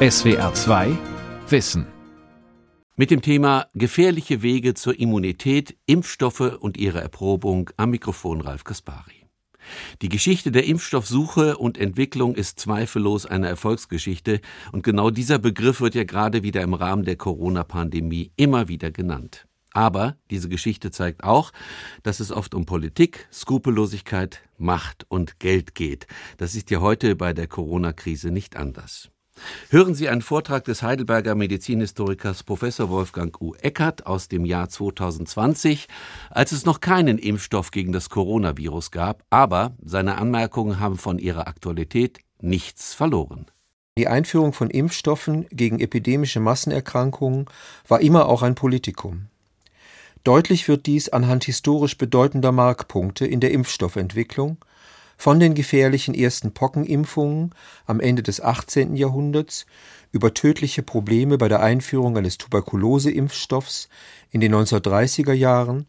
SWR 0.00 0.54
2 0.54 0.96
Wissen. 1.48 1.84
Mit 2.94 3.10
dem 3.10 3.20
Thema 3.20 3.66
Gefährliche 3.74 4.42
Wege 4.42 4.74
zur 4.74 4.96
Immunität, 4.96 5.76
Impfstoffe 5.86 6.56
und 6.60 6.76
ihre 6.76 7.00
Erprobung 7.00 7.70
am 7.76 7.90
Mikrofon 7.90 8.40
Ralf 8.40 8.62
Kaspari. 8.62 9.26
Die 10.00 10.08
Geschichte 10.08 10.52
der 10.52 10.66
Impfstoffsuche 10.66 11.58
und 11.58 11.78
Entwicklung 11.78 12.36
ist 12.36 12.60
zweifellos 12.60 13.26
eine 13.26 13.48
Erfolgsgeschichte 13.48 14.40
und 14.70 14.84
genau 14.84 15.10
dieser 15.10 15.40
Begriff 15.40 15.80
wird 15.80 15.96
ja 15.96 16.04
gerade 16.04 16.44
wieder 16.44 16.62
im 16.62 16.74
Rahmen 16.74 17.02
der 17.02 17.16
Corona-Pandemie 17.16 18.30
immer 18.36 18.68
wieder 18.68 18.92
genannt. 18.92 19.48
Aber 19.72 20.16
diese 20.30 20.48
Geschichte 20.48 20.92
zeigt 20.92 21.24
auch, 21.24 21.50
dass 22.04 22.20
es 22.20 22.30
oft 22.30 22.54
um 22.54 22.66
Politik, 22.66 23.26
Skrupellosigkeit, 23.32 24.42
Macht 24.58 25.06
und 25.08 25.40
Geld 25.40 25.74
geht. 25.74 26.06
Das 26.36 26.54
ist 26.54 26.70
ja 26.70 26.80
heute 26.80 27.16
bei 27.16 27.32
der 27.32 27.48
Corona-Krise 27.48 28.30
nicht 28.30 28.54
anders. 28.54 29.10
Hören 29.70 29.94
Sie 29.94 30.08
einen 30.08 30.22
Vortrag 30.22 30.64
des 30.64 30.82
Heidelberger 30.82 31.34
Medizinhistorikers 31.34 32.42
Professor 32.42 32.88
Wolfgang 32.88 33.40
U. 33.40 33.54
Eckert 33.54 34.06
aus 34.06 34.28
dem 34.28 34.44
Jahr 34.44 34.68
2020, 34.68 35.88
als 36.30 36.52
es 36.52 36.64
noch 36.64 36.80
keinen 36.80 37.18
Impfstoff 37.18 37.70
gegen 37.70 37.92
das 37.92 38.10
Coronavirus 38.10 38.90
gab, 38.90 39.24
aber 39.30 39.76
seine 39.82 40.18
Anmerkungen 40.18 40.80
haben 40.80 40.98
von 40.98 41.18
ihrer 41.18 41.48
Aktualität 41.48 42.20
nichts 42.40 42.94
verloren. 42.94 43.46
Die 43.98 44.06
Einführung 44.06 44.52
von 44.52 44.70
Impfstoffen 44.70 45.46
gegen 45.50 45.80
epidemische 45.80 46.38
Massenerkrankungen 46.38 47.46
war 47.88 48.00
immer 48.00 48.28
auch 48.28 48.42
ein 48.42 48.54
Politikum. 48.54 49.26
Deutlich 50.24 50.68
wird 50.68 50.86
dies 50.86 51.08
anhand 51.08 51.44
historisch 51.44 51.98
bedeutender 51.98 52.52
Markpunkte 52.52 53.26
in 53.26 53.40
der 53.40 53.50
Impfstoffentwicklung, 53.50 54.58
von 55.18 55.40
den 55.40 55.54
gefährlichen 55.54 56.14
ersten 56.14 56.52
Pockenimpfungen 56.52 57.54
am 57.86 58.00
Ende 58.00 58.22
des 58.22 58.40
18. 58.40 58.94
Jahrhunderts 58.94 59.66
über 60.12 60.32
tödliche 60.32 60.82
Probleme 60.82 61.36
bei 61.36 61.48
der 61.48 61.60
Einführung 61.60 62.16
eines 62.16 62.38
Tuberkuloseimpfstoffs 62.38 63.88
in 64.30 64.40
den 64.40 64.54
1930er 64.54 65.34
Jahren 65.34 65.86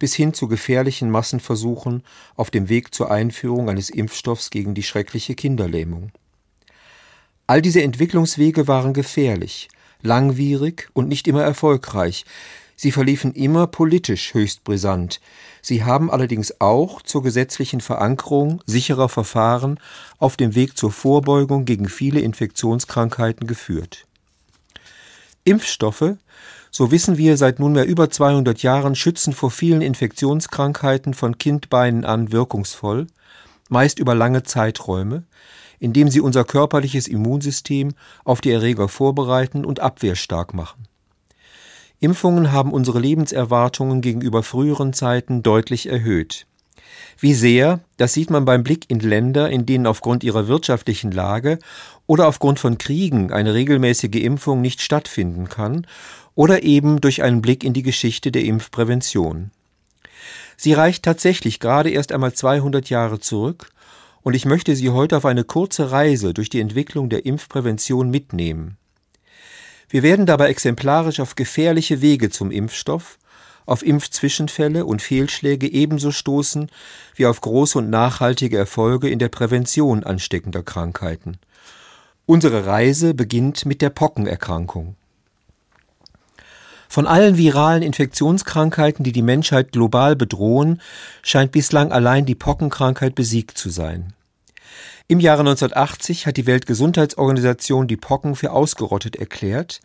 bis 0.00 0.12
hin 0.14 0.34
zu 0.34 0.48
gefährlichen 0.48 1.08
Massenversuchen 1.08 2.02
auf 2.34 2.50
dem 2.50 2.68
Weg 2.68 2.92
zur 2.92 3.10
Einführung 3.12 3.70
eines 3.70 3.90
Impfstoffs 3.90 4.50
gegen 4.50 4.74
die 4.74 4.82
schreckliche 4.82 5.36
Kinderlähmung. 5.36 6.10
All 7.46 7.62
diese 7.62 7.82
Entwicklungswege 7.82 8.66
waren 8.66 8.92
gefährlich, 8.92 9.68
langwierig 10.02 10.90
und 10.94 11.08
nicht 11.08 11.28
immer 11.28 11.42
erfolgreich, 11.42 12.24
Sie 12.76 12.92
verliefen 12.92 13.32
immer 13.32 13.66
politisch 13.66 14.34
höchst 14.34 14.64
brisant. 14.64 15.20
Sie 15.62 15.84
haben 15.84 16.10
allerdings 16.10 16.60
auch 16.60 17.02
zur 17.02 17.22
gesetzlichen 17.22 17.80
Verankerung 17.80 18.62
sicherer 18.66 19.08
Verfahren 19.08 19.78
auf 20.18 20.36
dem 20.36 20.54
Weg 20.54 20.76
zur 20.76 20.90
Vorbeugung 20.90 21.64
gegen 21.64 21.88
viele 21.88 22.20
Infektionskrankheiten 22.20 23.46
geführt. 23.46 24.06
Impfstoffe, 25.44 26.16
so 26.70 26.90
wissen 26.90 27.18
wir 27.18 27.36
seit 27.36 27.60
nunmehr 27.60 27.86
über 27.86 28.10
200 28.10 28.62
Jahren, 28.62 28.94
schützen 28.94 29.32
vor 29.32 29.50
vielen 29.50 29.82
Infektionskrankheiten 29.82 31.14
von 31.14 31.38
Kindbeinen 31.38 32.04
an 32.04 32.32
wirkungsvoll, 32.32 33.06
meist 33.68 33.98
über 33.98 34.14
lange 34.14 34.42
Zeiträume, 34.42 35.24
indem 35.78 36.08
sie 36.08 36.20
unser 36.20 36.44
körperliches 36.44 37.06
Immunsystem 37.06 37.92
auf 38.24 38.40
die 38.40 38.50
Erreger 38.50 38.88
vorbereiten 38.88 39.64
und 39.64 39.80
abwehrstark 39.80 40.54
machen. 40.54 40.88
Impfungen 42.04 42.52
haben 42.52 42.72
unsere 42.72 43.00
Lebenserwartungen 43.00 44.02
gegenüber 44.02 44.42
früheren 44.42 44.92
Zeiten 44.92 45.42
deutlich 45.42 45.88
erhöht. 45.88 46.46
Wie 47.18 47.32
sehr, 47.32 47.80
das 47.96 48.12
sieht 48.12 48.28
man 48.28 48.44
beim 48.44 48.62
Blick 48.62 48.84
in 48.90 49.00
Länder, 49.00 49.48
in 49.48 49.64
denen 49.64 49.86
aufgrund 49.86 50.22
ihrer 50.22 50.46
wirtschaftlichen 50.46 51.12
Lage 51.12 51.58
oder 52.06 52.28
aufgrund 52.28 52.58
von 52.58 52.76
Kriegen 52.76 53.32
eine 53.32 53.54
regelmäßige 53.54 54.22
Impfung 54.22 54.60
nicht 54.60 54.82
stattfinden 54.82 55.48
kann, 55.48 55.86
oder 56.34 56.62
eben 56.62 57.00
durch 57.00 57.22
einen 57.22 57.40
Blick 57.40 57.64
in 57.64 57.72
die 57.72 57.82
Geschichte 57.82 58.30
der 58.30 58.44
Impfprävention. 58.44 59.50
Sie 60.58 60.74
reicht 60.74 61.04
tatsächlich 61.04 61.58
gerade 61.58 61.88
erst 61.90 62.12
einmal 62.12 62.34
200 62.34 62.90
Jahre 62.90 63.18
zurück, 63.18 63.70
und 64.22 64.34
ich 64.34 64.44
möchte 64.44 64.76
Sie 64.76 64.90
heute 64.90 65.16
auf 65.16 65.24
eine 65.24 65.44
kurze 65.44 65.90
Reise 65.90 66.34
durch 66.34 66.50
die 66.50 66.60
Entwicklung 66.60 67.08
der 67.08 67.24
Impfprävention 67.24 68.10
mitnehmen. 68.10 68.76
Wir 69.88 70.02
werden 70.02 70.26
dabei 70.26 70.48
exemplarisch 70.48 71.20
auf 71.20 71.36
gefährliche 71.36 72.00
Wege 72.00 72.30
zum 72.30 72.50
Impfstoff, 72.50 73.18
auf 73.66 73.84
Impfzwischenfälle 73.84 74.84
und 74.84 75.02
Fehlschläge 75.02 75.70
ebenso 75.70 76.10
stoßen 76.10 76.70
wie 77.14 77.26
auf 77.26 77.40
große 77.40 77.78
und 77.78 77.90
nachhaltige 77.90 78.58
Erfolge 78.58 79.08
in 79.08 79.18
der 79.18 79.28
Prävention 79.28 80.04
ansteckender 80.04 80.62
Krankheiten. 80.62 81.38
Unsere 82.26 82.66
Reise 82.66 83.14
beginnt 83.14 83.66
mit 83.66 83.82
der 83.82 83.90
Pockenerkrankung. 83.90 84.96
Von 86.88 87.06
allen 87.06 87.36
viralen 87.36 87.82
Infektionskrankheiten, 87.82 89.04
die 89.04 89.12
die 89.12 89.22
Menschheit 89.22 89.72
global 89.72 90.14
bedrohen, 90.14 90.80
scheint 91.22 91.50
bislang 91.50 91.90
allein 91.90 92.24
die 92.24 92.36
Pockenkrankheit 92.36 93.14
besiegt 93.14 93.58
zu 93.58 93.68
sein. 93.68 94.12
Im 95.06 95.20
Jahre 95.20 95.40
1980 95.40 96.26
hat 96.26 96.38
die 96.38 96.46
Weltgesundheitsorganisation 96.46 97.86
die 97.86 97.98
Pocken 97.98 98.36
für 98.36 98.52
ausgerottet 98.52 99.16
erklärt, 99.16 99.80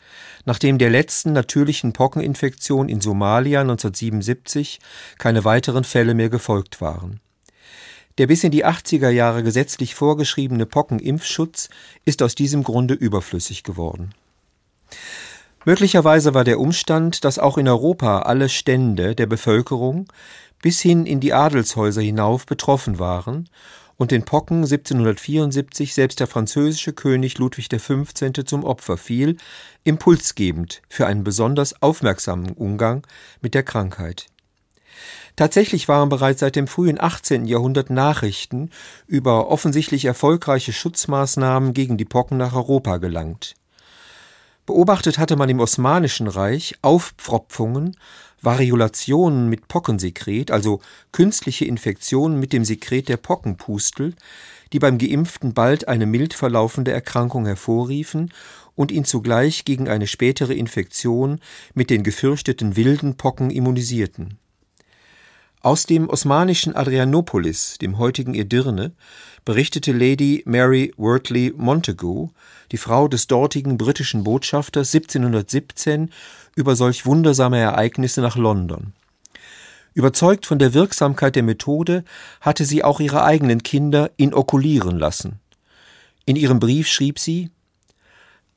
nachdem 0.46 0.78
der 0.78 0.90
letzten 0.90 1.34
natürlichen 1.34 1.92
Pockeninfektion 1.92 2.88
in 2.88 3.02
Somalia 3.02 3.62
1977 3.62 4.80
keine 5.18 5.44
weiteren 5.44 5.84
Fälle 5.84 6.14
mehr 6.14 6.30
gefolgt 6.30 6.80
waren. 6.80 7.20
Der 8.18 8.28
bis 8.28 8.44
in 8.44 8.52
die 8.52 8.66
80er 8.66 9.10
Jahre 9.10 9.44
gesetzlich 9.44 9.96
vorgeschriebene 9.96 10.66
Pockenimpfschutz 10.66 11.70
ist 12.06 12.22
aus 12.22 12.36
diesem 12.36 12.64
Grunde 12.64 12.94
überflüssig 12.94 13.64
geworden. 13.64 14.14
Möglicherweise 15.66 16.34
war 16.34 16.46
der 16.46 16.60
Umstand, 16.60 17.26
dass 17.26 17.40
auch 17.40 17.58
in 17.58 17.68
Europa 17.68 18.22
alle 18.22 18.50
Stände 18.50 19.16
der 19.16 19.26
Bevölkerung 19.26 20.08
bis 20.62 20.82
hin 20.82 21.06
in 21.06 21.20
die 21.20 21.34
Adelshäuser 21.34 22.02
hinauf 22.02 22.46
betroffen 22.46 23.00
waren 23.00 23.50
und 24.00 24.12
den 24.12 24.24
Pocken 24.24 24.64
1774 24.64 25.94
selbst 25.94 26.22
der 26.22 26.28
französische 26.28 26.94
König 26.94 27.38
Ludwig 27.38 27.70
XV. 27.70 28.06
zum 28.46 28.64
Opfer 28.64 28.98
fiel, 28.98 29.36
impulsgebend 29.84 30.82
für 30.88 31.06
einen 31.06 31.26
besonders 31.26 31.82
aufmerksamen 31.82 32.54
Umgang 32.54 33.06
mit 33.42 33.54
der 33.54 33.64
Krankheit. 33.64 34.28
Tatsächlich 35.36 35.88
waren 35.90 36.08
bereits 36.08 36.40
seit 36.40 36.56
dem 36.56 36.68
frühen 36.68 37.00
18. 37.00 37.46
Jahrhundert 37.46 37.90
Nachrichten 37.90 38.72
über 39.06 39.50
offensichtlich 39.50 40.06
erfolgreiche 40.06 40.74
Schutzmaßnahmen 40.74 41.74
gegen 41.74 41.98
die 41.98 42.06
Pocken 42.06 42.38
nach 42.38 42.56
Europa 42.56 42.98
gelangt. 42.98 43.54
Beobachtet 44.70 45.18
hatte 45.18 45.36
man 45.36 45.50
im 45.50 45.62
Osmanischen 45.62 46.28
Reich 46.28 46.76
Aufpfropfungen 46.84 47.98
Variolationen 48.40 49.50
mit 49.50 49.68
Pockensekret, 49.68 50.52
also 50.52 50.80
künstliche 51.12 51.66
Infektionen 51.66 52.40
mit 52.40 52.54
dem 52.54 52.64
Sekret 52.64 53.10
der 53.10 53.18
Pockenpustel, 53.18 54.14
die 54.72 54.78
beim 54.78 55.00
Geimpften 55.00 55.56
bald 55.56 55.88
eine 55.88 56.06
mild 56.06 56.36
verlaufende 56.36 56.92
Erkrankung 56.92 57.48
hervorriefen 57.48 58.32
und 58.76 58.92
ihn 58.92 59.06
zugleich 59.06 59.66
gegen 59.66 59.90
eine 59.90 60.06
spätere 60.06 60.54
Infektion 60.54 61.40
mit 61.74 61.90
den 61.90 62.04
gefürchteten 62.04 62.76
wilden 62.76 63.18
Pocken 63.18 63.50
immunisierten. 63.50 64.38
Aus 65.62 65.88
dem 65.88 66.08
osmanischen 66.08 66.76
Adrianopolis, 66.76 67.80
dem 67.80 67.98
heutigen 67.98 68.36
Edirne, 68.36 68.94
berichtete 69.50 69.94
Lady 69.94 70.44
Mary 70.46 70.94
Wortley 70.96 71.52
Montagu, 71.58 72.30
die 72.72 72.78
Frau 72.78 73.08
des 73.08 73.26
dortigen 73.26 73.80
britischen 73.80 74.24
Botschafters 74.24 74.94
1717 74.94 76.12
über 76.56 76.76
solch 76.76 77.08
wundersame 77.08 77.58
Ereignisse 77.58 78.22
nach 78.22 78.36
London. 78.36 78.94
Überzeugt 79.96 80.46
von 80.46 80.60
der 80.60 80.76
Wirksamkeit 80.76 81.36
der 81.36 81.42
Methode 81.42 82.04
hatte 82.42 82.64
sie 82.64 82.84
auch 82.84 83.00
ihre 83.00 83.24
eigenen 83.24 83.64
Kinder 83.64 84.12
inokulieren 84.18 85.00
lassen. 85.00 85.40
In 86.28 86.36
ihrem 86.36 86.60
Brief 86.60 86.88
schrieb 86.88 87.18
sie 87.18 87.50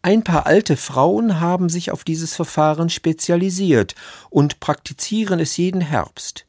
Ein 0.02 0.24
paar 0.24 0.44
alte 0.44 0.76
Frauen 0.76 1.40
haben 1.40 1.70
sich 1.70 1.90
auf 1.90 2.04
dieses 2.04 2.34
Verfahren 2.34 2.90
spezialisiert 2.90 3.94
und 4.28 4.60
praktizieren 4.60 5.40
es 5.40 5.56
jeden 5.56 5.80
Herbst. 5.80 6.44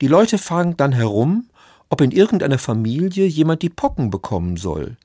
Die 0.00 0.08
Leute 0.08 0.38
fragen 0.38 0.78
dann 0.78 0.92
herum, 0.92 1.50
ob 1.92 2.00
in 2.00 2.10
irgendeiner 2.10 2.58
Familie 2.58 3.26
jemand 3.26 3.60
die 3.60 3.68
Pocken 3.68 4.08
bekommen 4.08 4.56
soll 4.56 4.96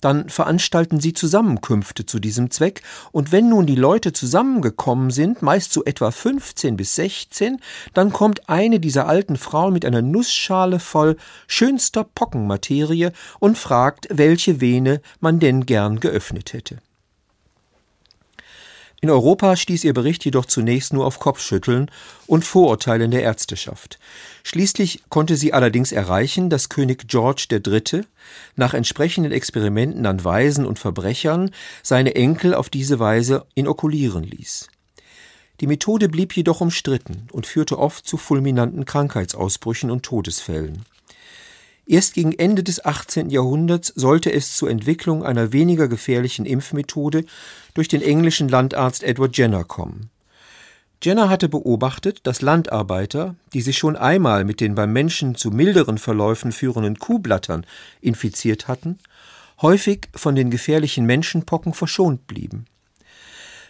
dann 0.00 0.28
veranstalten 0.28 0.98
sie 0.98 1.12
Zusammenkünfte 1.12 2.04
zu 2.04 2.18
diesem 2.18 2.50
Zweck, 2.50 2.82
und 3.12 3.30
wenn 3.30 3.48
nun 3.48 3.66
die 3.66 3.76
Leute 3.76 4.12
zusammengekommen 4.12 5.10
sind, 5.10 5.42
meist 5.42 5.72
so 5.72 5.84
etwa 5.84 6.10
15 6.10 6.76
bis 6.76 6.96
16, 6.96 7.58
dann 7.94 8.12
kommt 8.12 8.48
eine 8.48 8.80
dieser 8.80 9.06
alten 9.06 9.36
Frauen 9.36 9.72
mit 9.72 9.84
einer 9.84 10.02
Nussschale 10.02 10.80
voll 10.80 11.16
schönster 11.46 12.02
Pockenmaterie 12.02 13.10
und 13.38 13.56
fragt, 13.56 14.08
welche 14.10 14.60
Vene 14.60 15.00
man 15.20 15.38
denn 15.38 15.66
gern 15.66 16.00
geöffnet 16.00 16.52
hätte. 16.52 16.78
In 19.04 19.10
Europa 19.10 19.56
stieß 19.56 19.82
ihr 19.82 19.94
Bericht 19.94 20.24
jedoch 20.24 20.46
zunächst 20.46 20.92
nur 20.92 21.04
auf 21.04 21.18
Kopfschütteln 21.18 21.90
und 22.28 22.44
Vorurteile 22.44 23.06
in 23.06 23.10
der 23.10 23.24
Ärzteschaft. 23.24 23.98
Schließlich 24.44 25.02
konnte 25.08 25.36
sie 25.36 25.52
allerdings 25.52 25.90
erreichen, 25.90 26.50
dass 26.50 26.68
König 26.68 27.08
George 27.08 27.46
III. 27.50 28.02
nach 28.54 28.74
entsprechenden 28.74 29.32
Experimenten 29.32 30.06
an 30.06 30.22
Waisen 30.22 30.64
und 30.64 30.78
Verbrechern 30.78 31.50
seine 31.82 32.14
Enkel 32.14 32.54
auf 32.54 32.70
diese 32.70 33.00
Weise 33.00 33.44
inokulieren 33.56 34.22
ließ. 34.22 34.68
Die 35.60 35.66
Methode 35.66 36.08
blieb 36.08 36.36
jedoch 36.36 36.60
umstritten 36.60 37.26
und 37.32 37.48
führte 37.48 37.80
oft 37.80 38.06
zu 38.06 38.16
fulminanten 38.16 38.84
Krankheitsausbrüchen 38.84 39.90
und 39.90 40.04
Todesfällen. 40.04 40.84
Erst 41.92 42.14
gegen 42.14 42.32
Ende 42.32 42.62
des 42.62 42.82
18. 42.86 43.28
Jahrhunderts 43.28 43.88
sollte 43.94 44.32
es 44.32 44.56
zur 44.56 44.70
Entwicklung 44.70 45.26
einer 45.26 45.52
weniger 45.52 45.88
gefährlichen 45.88 46.46
Impfmethode 46.46 47.26
durch 47.74 47.86
den 47.86 48.00
englischen 48.00 48.48
Landarzt 48.48 49.02
Edward 49.02 49.36
Jenner 49.36 49.64
kommen. 49.64 50.08
Jenner 51.02 51.28
hatte 51.28 51.50
beobachtet, 51.50 52.20
dass 52.22 52.40
Landarbeiter, 52.40 53.34
die 53.52 53.60
sich 53.60 53.76
schon 53.76 53.96
einmal 53.96 54.46
mit 54.46 54.62
den 54.62 54.74
beim 54.74 54.94
Menschen 54.94 55.34
zu 55.34 55.50
milderen 55.50 55.98
Verläufen 55.98 56.50
führenden 56.50 56.98
Kuhblattern 56.98 57.66
infiziert 58.00 58.68
hatten, 58.68 58.98
häufig 59.60 60.08
von 60.14 60.34
den 60.34 60.50
gefährlichen 60.50 61.04
Menschenpocken 61.04 61.74
verschont 61.74 62.26
blieben. 62.26 62.64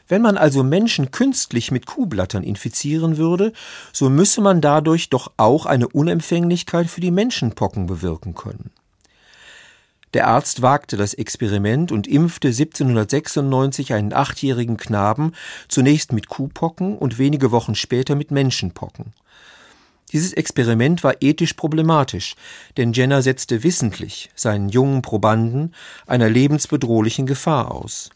Wenn 0.08 0.22
man 0.22 0.36
also 0.36 0.62
Menschen 0.62 1.10
künstlich 1.10 1.70
mit 1.70 1.86
Kuhblattern 1.86 2.42
infizieren 2.42 3.16
würde, 3.16 3.52
so 3.92 4.10
müsse 4.10 4.40
man 4.40 4.60
dadurch 4.60 5.08
doch 5.08 5.32
auch 5.36 5.66
eine 5.66 5.88
Unempfänglichkeit 5.88 6.88
für 6.88 7.00
die 7.00 7.10
Menschenpocken 7.10 7.86
bewirken 7.86 8.34
können. 8.34 8.70
Der 10.14 10.26
Arzt 10.26 10.60
wagte 10.60 10.96
das 10.98 11.14
Experiment 11.14 11.90
und 11.90 12.06
impfte 12.06 12.48
1796 12.48 13.94
einen 13.94 14.12
achtjährigen 14.12 14.76
Knaben 14.76 15.32
zunächst 15.68 16.12
mit 16.12 16.28
Kuhpocken 16.28 16.98
und 16.98 17.18
wenige 17.18 17.50
Wochen 17.50 17.74
später 17.74 18.14
mit 18.14 18.30
Menschenpocken. 18.30 19.14
Dieses 20.12 20.34
Experiment 20.34 21.02
war 21.02 21.14
ethisch 21.20 21.54
problematisch, 21.54 22.36
denn 22.76 22.92
Jenner 22.92 23.22
setzte 23.22 23.62
wissentlich 23.62 24.28
seinen 24.34 24.68
jungen 24.68 25.00
Probanden 25.00 25.74
einer 26.06 26.28
lebensbedrohlichen 26.28 27.26
Gefahr 27.26 27.70
aus. 27.70 28.10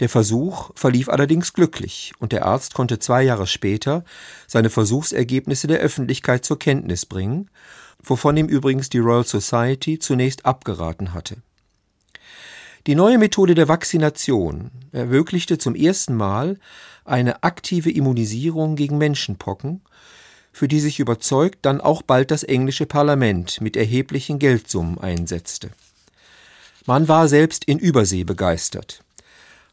Der 0.00 0.08
Versuch 0.08 0.70
verlief 0.74 1.08
allerdings 1.08 1.52
glücklich 1.52 2.12
und 2.20 2.32
der 2.32 2.46
Arzt 2.46 2.74
konnte 2.74 2.98
zwei 2.98 3.22
Jahre 3.22 3.46
später 3.46 4.04
seine 4.46 4.70
Versuchsergebnisse 4.70 5.66
der 5.66 5.80
Öffentlichkeit 5.80 6.44
zur 6.44 6.58
Kenntnis 6.58 7.04
bringen, 7.04 7.50
wovon 8.02 8.36
ihm 8.36 8.46
übrigens 8.46 8.88
die 8.90 8.98
Royal 8.98 9.24
Society 9.24 9.98
zunächst 9.98 10.46
abgeraten 10.46 11.14
hatte. 11.14 11.36
Die 12.86 12.94
neue 12.94 13.18
Methode 13.18 13.54
der 13.54 13.68
Vaccination 13.68 14.70
ermöglichte 14.92 15.58
zum 15.58 15.74
ersten 15.74 16.14
Mal 16.14 16.58
eine 17.04 17.42
aktive 17.42 17.90
Immunisierung 17.90 18.76
gegen 18.76 18.98
Menschenpocken, 18.98 19.82
für 20.52 20.68
die 20.68 20.80
sich 20.80 21.00
überzeugt 21.00 21.58
dann 21.62 21.80
auch 21.80 22.02
bald 22.02 22.30
das 22.30 22.44
englische 22.44 22.86
Parlament 22.86 23.60
mit 23.60 23.76
erheblichen 23.76 24.38
Geldsummen 24.38 24.98
einsetzte. 24.98 25.70
Man 26.86 27.08
war 27.08 27.28
selbst 27.28 27.64
in 27.64 27.78
Übersee 27.78 28.24
begeistert. 28.24 29.02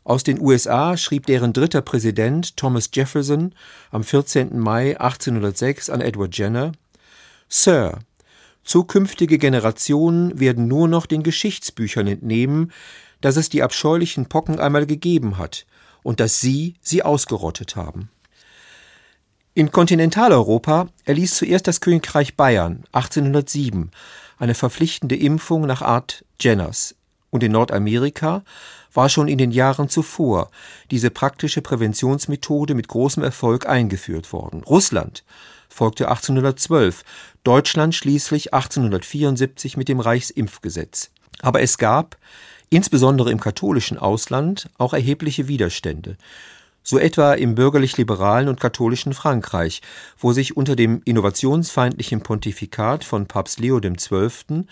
Aus 0.06 0.24
den 0.24 0.40
USA 0.40 0.98
schrieb 0.98 1.26
deren 1.26 1.52
dritter 1.52 1.82
Präsident 1.82 2.56
Thomas 2.58 2.92
Jefferson 2.94 3.56
am 3.90 4.04
14. 4.04 4.58
Mai 4.60 5.00
1806 5.00 5.90
an 5.90 6.00
Edward 6.00 6.38
Jenner 6.38 6.74
Sir, 7.50 7.98
zukünftige 8.64 9.40
Generationen 9.40 10.40
werden 10.40 10.68
nur 10.68 10.88
noch 10.88 11.08
den 11.08 11.24
Geschichtsbüchern 11.24 12.06
entnehmen, 12.06 12.72
dass 13.22 13.36
es 13.36 13.50
die 13.50 13.64
abscheulichen 13.64 14.28
Pocken 14.28 14.60
einmal 14.60 14.86
gegeben 14.86 15.40
hat 15.40 15.66
und 16.04 16.20
dass 16.20 16.40
Sie 16.40 16.76
sie 16.82 17.02
ausgerottet 17.02 17.76
haben. 17.76 18.10
In 19.56 19.72
Kontinentaleuropa 19.72 20.90
erließ 21.06 21.36
zuerst 21.36 21.66
das 21.66 21.82
Königreich 21.82 22.36
Bayern 22.36 22.84
1807 22.92 23.90
eine 24.38 24.54
verpflichtende 24.54 25.16
Impfung 25.16 25.66
nach 25.66 25.82
Art 25.82 26.26
Jenners 26.40 26.94
und 27.36 27.44
in 27.44 27.52
Nordamerika 27.52 28.44
war 28.94 29.10
schon 29.10 29.28
in 29.28 29.38
den 29.38 29.52
Jahren 29.52 29.90
zuvor 29.90 30.50
diese 30.90 31.10
praktische 31.12 31.62
Präventionsmethode 31.62 32.76
mit 32.76 32.88
großem 32.88 33.24
Erfolg 33.24 33.68
eingeführt 33.68 34.32
worden. 34.32 34.64
Russland 34.64 35.26
folgte 35.68 36.08
1812, 36.08 37.04
Deutschland 37.44 37.94
schließlich 37.94 38.54
1874 38.54 39.76
mit 39.76 39.90
dem 39.90 40.00
Reichsimpfgesetz. 40.00 41.12
Aber 41.42 41.62
es 41.62 41.78
gab, 41.78 42.16
insbesondere 42.70 43.32
im 43.32 43.42
katholischen 43.42 43.98
Ausland, 43.98 44.70
auch 44.78 44.94
erhebliche 44.94 45.50
Widerstände 45.50 46.16
so 46.88 47.00
etwa 47.00 47.34
im 47.34 47.56
bürgerlich-liberalen 47.56 48.48
und 48.48 48.60
katholischen 48.60 49.16
Frankreich, 49.16 49.82
wo 50.20 50.34
sich 50.34 50.56
unter 50.56 50.76
dem 50.76 51.02
innovationsfeindlichen 51.04 52.22
Pontifikat 52.22 53.04
von 53.04 53.26
Papst 53.26 53.60
Leo 53.60 53.82
XII. 53.82 54.66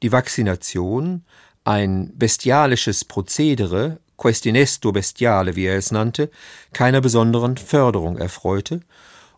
die 0.00 0.12
Vaccination 0.12 1.24
ein 1.66 2.12
bestialisches 2.16 3.04
Prozedere, 3.04 3.98
Questinesto 4.16 4.92
bestiale, 4.92 5.56
wie 5.56 5.66
er 5.66 5.76
es 5.76 5.90
nannte, 5.90 6.30
keiner 6.72 7.00
besonderen 7.00 7.56
Förderung 7.56 8.16
erfreute 8.18 8.80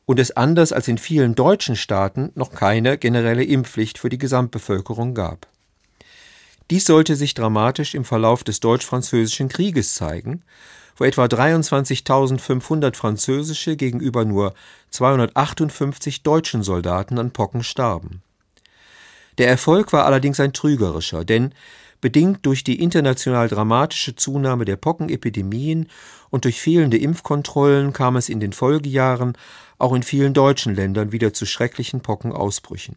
und 0.04 0.20
es 0.20 0.36
anders 0.36 0.72
als 0.72 0.88
in 0.88 0.98
vielen 0.98 1.34
deutschen 1.34 1.74
Staaten 1.74 2.30
noch 2.34 2.52
keine 2.52 2.98
generelle 2.98 3.44
Impfpflicht 3.44 3.98
für 3.98 4.10
die 4.10 4.18
Gesamtbevölkerung 4.18 5.14
gab. 5.14 5.46
Dies 6.70 6.84
sollte 6.84 7.16
sich 7.16 7.32
dramatisch 7.32 7.94
im 7.94 8.04
Verlauf 8.04 8.44
des 8.44 8.60
Deutsch-Französischen 8.60 9.48
Krieges 9.48 9.94
zeigen, 9.94 10.42
wo 10.96 11.04
etwa 11.04 11.24
23.500 11.24 12.94
französische 12.94 13.76
gegenüber 13.76 14.26
nur 14.26 14.52
258 14.90 16.22
deutschen 16.22 16.62
Soldaten 16.62 17.18
an 17.18 17.30
Pocken 17.30 17.62
starben. 17.62 18.22
Der 19.38 19.48
Erfolg 19.48 19.94
war 19.94 20.04
allerdings 20.04 20.40
ein 20.40 20.52
trügerischer, 20.52 21.24
denn 21.24 21.54
Bedingt 22.00 22.46
durch 22.46 22.62
die 22.62 22.80
international 22.80 23.48
dramatische 23.48 24.14
Zunahme 24.14 24.64
der 24.64 24.76
Pockenepidemien 24.76 25.88
und 26.30 26.44
durch 26.44 26.60
fehlende 26.60 26.96
Impfkontrollen 26.96 27.92
kam 27.92 28.16
es 28.16 28.28
in 28.28 28.38
den 28.38 28.52
Folgejahren 28.52 29.36
auch 29.78 29.92
in 29.92 30.04
vielen 30.04 30.34
deutschen 30.34 30.74
Ländern 30.74 31.10
wieder 31.10 31.32
zu 31.32 31.44
schrecklichen 31.44 32.00
Pockenausbrüchen. 32.00 32.96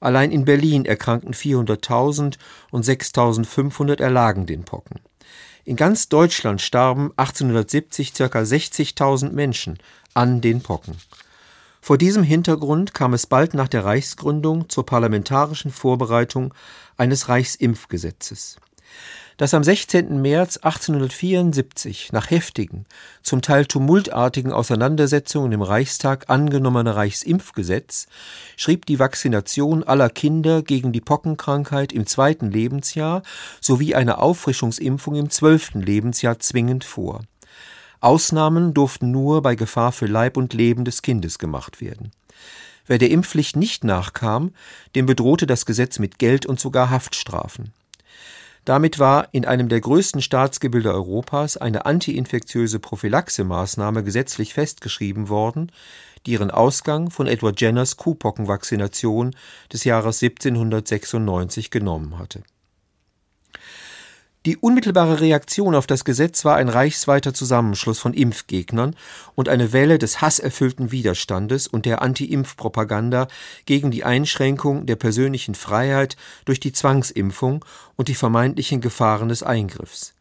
Allein 0.00 0.30
in 0.30 0.44
Berlin 0.44 0.84
erkrankten 0.84 1.34
400.000 1.34 2.38
und 2.70 2.84
6.500 2.84 4.00
erlagen 4.00 4.46
den 4.46 4.64
Pocken. 4.64 5.00
In 5.64 5.76
ganz 5.76 6.08
Deutschland 6.08 6.62
starben 6.62 7.10
1870 7.16 8.14
ca. 8.14 8.24
60.000 8.24 9.32
Menschen 9.32 9.78
an 10.14 10.40
den 10.40 10.62
Pocken. 10.62 10.96
Vor 11.80 11.98
diesem 11.98 12.22
Hintergrund 12.22 12.94
kam 12.94 13.14
es 13.14 13.26
bald 13.26 13.54
nach 13.54 13.68
der 13.68 13.84
Reichsgründung 13.84 14.68
zur 14.68 14.84
parlamentarischen 14.84 15.70
Vorbereitung 15.70 16.54
eines 16.98 17.28
Reichsimpfgesetzes. 17.28 18.58
Das 19.38 19.54
am 19.54 19.62
16. 19.62 20.20
März 20.20 20.56
1874 20.58 22.12
nach 22.12 22.28
heftigen, 22.28 22.86
zum 23.22 23.40
Teil 23.40 23.66
tumultartigen 23.66 24.52
Auseinandersetzungen 24.52 25.52
im 25.52 25.62
Reichstag 25.62 26.28
angenommene 26.28 26.96
Reichsimpfgesetz 26.96 28.08
schrieb 28.56 28.84
die 28.86 28.98
Vaccination 28.98 29.84
aller 29.84 30.10
Kinder 30.10 30.62
gegen 30.62 30.92
die 30.92 31.00
Pockenkrankheit 31.00 31.92
im 31.92 32.04
zweiten 32.06 32.50
Lebensjahr 32.50 33.22
sowie 33.60 33.94
eine 33.94 34.18
Auffrischungsimpfung 34.18 35.14
im 35.14 35.30
zwölften 35.30 35.80
Lebensjahr 35.80 36.40
zwingend 36.40 36.82
vor 36.84 37.22
Ausnahmen 38.00 38.74
durften 38.74 39.10
nur 39.10 39.42
bei 39.42 39.56
Gefahr 39.56 39.90
für 39.90 40.06
Leib 40.06 40.36
und 40.36 40.54
Leben 40.54 40.84
des 40.84 41.02
Kindes 41.02 41.38
gemacht 41.38 41.80
werden. 41.80 42.12
Wer 42.88 42.98
der 42.98 43.10
Impfpflicht 43.10 43.54
nicht 43.54 43.84
nachkam, 43.84 44.52
dem 44.96 45.06
bedrohte 45.06 45.46
das 45.46 45.66
Gesetz 45.66 46.00
mit 46.00 46.18
Geld 46.18 46.46
und 46.46 46.58
sogar 46.58 46.90
Haftstrafen. 46.90 47.72
Damit 48.64 48.98
war 48.98 49.28
in 49.32 49.44
einem 49.44 49.68
der 49.68 49.80
größten 49.80 50.20
Staatsgebilde 50.20 50.92
Europas 50.92 51.56
eine 51.56 51.86
antiinfektiöse 51.86 52.80
Prophylaxemaßnahme 52.80 54.02
gesetzlich 54.02 54.52
festgeschrieben 54.52 55.28
worden, 55.28 55.70
die 56.26 56.32
ihren 56.32 56.50
Ausgang 56.50 57.10
von 57.10 57.26
Edward 57.26 57.60
Jenners 57.60 57.96
Kuhpockenvakzination 57.96 59.36
des 59.72 59.84
Jahres 59.84 60.22
1796 60.22 61.70
genommen 61.70 62.18
hatte 62.18 62.42
die 64.46 64.56
unmittelbare 64.56 65.20
Reaktion 65.20 65.74
auf 65.74 65.86
das 65.88 66.04
Gesetz 66.04 66.44
war 66.44 66.56
ein 66.56 66.68
reichsweiter 66.68 67.34
Zusammenschluss 67.34 67.98
von 67.98 68.14
Impfgegnern 68.14 68.94
und 69.34 69.48
eine 69.48 69.72
Welle 69.72 69.98
des 69.98 70.20
hasserfüllten 70.20 70.92
Widerstandes 70.92 71.66
und 71.66 71.86
der 71.86 72.02
Anti-Impf-Propaganda 72.02 73.26
gegen 73.66 73.90
die 73.90 74.04
Einschränkung 74.04 74.86
der 74.86 74.96
persönlichen 74.96 75.56
Freiheit 75.56 76.16
durch 76.44 76.60
die 76.60 76.72
Zwangsimpfung 76.72 77.64
und 77.96 78.08
die 78.08 78.14
vermeintlichen 78.14 78.80
Gefahren 78.80 79.28
des 79.28 79.42
Eingriffs. 79.42 80.14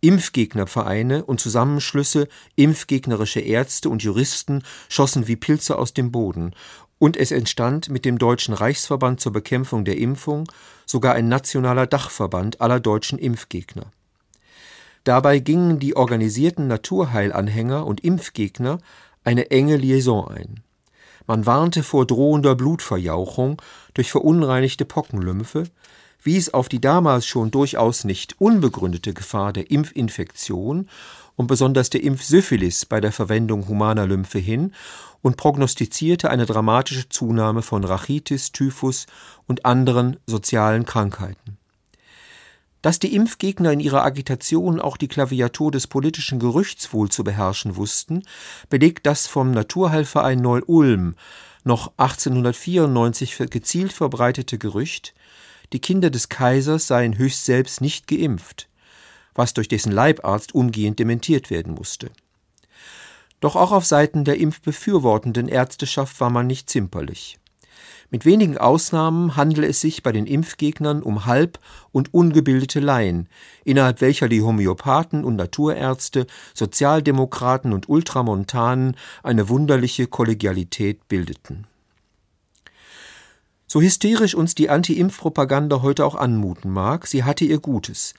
Impfgegnervereine 0.00 1.24
und 1.24 1.40
Zusammenschlüsse, 1.40 2.28
impfgegnerische 2.54 3.40
Ärzte 3.40 3.88
und 3.88 4.04
Juristen 4.04 4.62
schossen 4.88 5.26
wie 5.26 5.34
Pilze 5.34 5.76
aus 5.76 5.92
dem 5.92 6.12
Boden 6.12 6.54
und 6.98 7.16
es 7.16 7.30
entstand 7.30 7.88
mit 7.90 8.04
dem 8.04 8.18
Deutschen 8.18 8.54
Reichsverband 8.54 9.20
zur 9.20 9.32
Bekämpfung 9.32 9.84
der 9.84 9.98
Impfung 9.98 10.50
sogar 10.86 11.14
ein 11.14 11.28
nationaler 11.28 11.86
Dachverband 11.86 12.60
aller 12.60 12.80
deutschen 12.80 13.18
Impfgegner. 13.18 13.86
Dabei 15.04 15.38
gingen 15.38 15.78
die 15.78 15.96
organisierten 15.96 16.66
Naturheilanhänger 16.66 17.86
und 17.86 18.00
Impfgegner 18.00 18.78
eine 19.24 19.50
enge 19.50 19.76
Liaison 19.76 20.28
ein. 20.28 20.62
Man 21.26 21.46
warnte 21.46 21.82
vor 21.82 22.06
drohender 22.06 22.54
Blutverjauchung 22.54 23.60
durch 23.94 24.10
verunreinigte 24.10 24.84
Pockenlymphe, 24.84 25.64
wies 26.22 26.52
auf 26.52 26.68
die 26.68 26.80
damals 26.80 27.26
schon 27.26 27.50
durchaus 27.50 28.04
nicht 28.04 28.40
unbegründete 28.40 29.14
Gefahr 29.14 29.52
der 29.52 29.70
Impfinfektion 29.70 30.88
und 31.36 31.46
besonders 31.46 31.90
der 31.90 32.02
Impfsyphilis 32.02 32.86
bei 32.86 33.00
der 33.00 33.12
Verwendung 33.12 33.68
humaner 33.68 34.06
Lymphe 34.06 34.38
hin 34.38 34.72
und 35.22 35.36
prognostizierte 35.36 36.30
eine 36.30 36.46
dramatische 36.46 37.08
Zunahme 37.08 37.62
von 37.62 37.84
Rachitis, 37.84 38.52
Typhus 38.52 39.06
und 39.46 39.64
anderen 39.64 40.18
sozialen 40.26 40.84
Krankheiten. 40.84 41.58
Dass 42.82 43.00
die 43.00 43.14
Impfgegner 43.14 43.72
in 43.72 43.80
ihrer 43.80 44.04
Agitation 44.04 44.80
auch 44.80 44.96
die 44.96 45.08
Klaviatur 45.08 45.72
des 45.72 45.88
politischen 45.88 46.38
Gerüchts 46.38 46.92
wohl 46.92 47.08
zu 47.08 47.24
beherrschen 47.24 47.74
wussten, 47.74 48.22
belegt 48.70 49.06
das 49.06 49.26
vom 49.26 49.50
Naturheilverein 49.50 50.40
Neu-Ulm 50.40 51.16
noch 51.64 51.92
1894 51.96 53.36
gezielt 53.50 53.92
verbreitete 53.92 54.58
Gerücht, 54.58 55.14
die 55.72 55.80
Kinder 55.80 56.08
des 56.10 56.28
Kaisers 56.28 56.86
seien 56.86 57.18
höchst 57.18 57.44
selbst 57.44 57.80
nicht 57.80 58.06
geimpft, 58.06 58.68
was 59.34 59.54
durch 59.54 59.68
dessen 59.68 59.92
Leibarzt 59.92 60.54
umgehend 60.54 60.98
dementiert 60.98 61.50
werden 61.50 61.74
musste. 61.74 62.10
Doch 63.40 63.56
auch 63.56 63.72
auf 63.72 63.84
Seiten 63.84 64.24
der 64.24 64.38
impfbefürwortenden 64.38 65.48
Ärzteschaft 65.48 66.20
war 66.20 66.30
man 66.30 66.46
nicht 66.46 66.68
zimperlich. 66.68 67.38
Mit 68.10 68.24
wenigen 68.24 68.56
Ausnahmen 68.56 69.36
handele 69.36 69.66
es 69.66 69.82
sich 69.82 70.02
bei 70.02 70.12
den 70.12 70.26
Impfgegnern 70.26 71.02
um 71.02 71.26
halb- 71.26 71.58
und 71.92 72.14
ungebildete 72.14 72.80
Laien, 72.80 73.28
innerhalb 73.64 74.00
welcher 74.00 74.30
die 74.30 74.40
Homöopathen 74.40 75.24
und 75.24 75.36
Naturärzte, 75.36 76.26
Sozialdemokraten 76.54 77.74
und 77.74 77.88
Ultramontanen 77.90 78.96
eine 79.22 79.50
wunderliche 79.50 80.06
Kollegialität 80.06 81.06
bildeten. 81.08 81.66
So 83.66 83.82
hysterisch 83.82 84.34
uns 84.34 84.54
die 84.54 84.70
Anti-Impf-Propaganda 84.70 85.82
heute 85.82 86.06
auch 86.06 86.14
anmuten 86.14 86.70
mag, 86.70 87.06
sie 87.06 87.24
hatte 87.24 87.44
ihr 87.44 87.58
Gutes. 87.58 88.14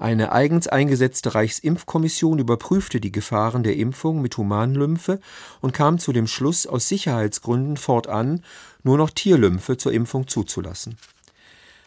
Eine 0.00 0.30
eigens 0.30 0.68
eingesetzte 0.68 1.34
Reichsimpfkommission 1.34 2.38
überprüfte 2.38 3.00
die 3.00 3.10
Gefahren 3.10 3.64
der 3.64 3.76
Impfung 3.76 4.22
mit 4.22 4.36
Humanlymphe 4.36 5.18
und 5.60 5.72
kam 5.72 5.98
zu 5.98 6.12
dem 6.12 6.28
Schluss, 6.28 6.68
aus 6.68 6.88
Sicherheitsgründen 6.88 7.76
fortan 7.76 8.44
nur 8.84 8.96
noch 8.96 9.10
Tierlymphe 9.10 9.76
zur 9.76 9.92
Impfung 9.92 10.28
zuzulassen. 10.28 10.96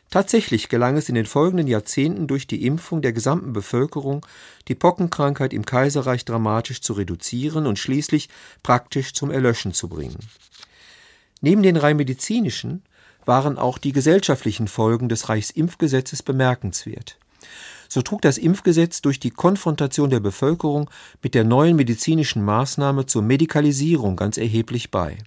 Tatsächlich 0.10 0.68
gelang 0.68 0.98
es 0.98 1.08
in 1.08 1.16
den 1.16 1.26
folgenden 1.26 1.68
Jahrzehnten 1.68 2.28
durch 2.28 2.48
die 2.48 2.66
Impfung 2.66 3.02
der 3.02 3.14
gesamten 3.14 3.54
Bevölkerung, 3.54 4.26
die 4.68 4.76
Pockenkrankheit 4.76 5.54
im 5.54 5.66
Kaiserreich 5.66 6.26
dramatisch 6.26 6.82
zu 6.82 6.92
reduzieren 6.92 7.66
und 7.66 7.80
schließlich 7.80 8.28
praktisch 8.62 9.14
zum 9.14 9.32
Erlöschen 9.32 9.74
zu 9.74 9.88
bringen. 9.88 10.20
Neben 11.40 11.64
den 11.64 11.78
rein 11.78 11.96
medizinischen 11.96 12.84
waren 13.24 13.58
auch 13.58 13.78
die 13.78 13.94
gesellschaftlichen 13.94 14.68
Folgen 14.68 15.08
des 15.08 15.30
Reichsimpfgesetzes 15.30 16.24
bemerkenswert 16.24 17.18
so 17.92 18.02
trug 18.02 18.22
das 18.22 18.38
Impfgesetz 18.38 19.02
durch 19.02 19.20
die 19.20 19.32
Konfrontation 19.32 20.10
der 20.10 20.22
Bevölkerung 20.22 20.90
mit 21.22 21.36
der 21.36 21.44
neuen 21.44 21.76
medizinischen 21.76 22.42
Maßnahme 22.42 23.06
zur 23.06 23.22
Medikalisierung 23.22 24.16
ganz 24.16 24.38
erheblich 24.38 24.92
bei. 24.92 25.18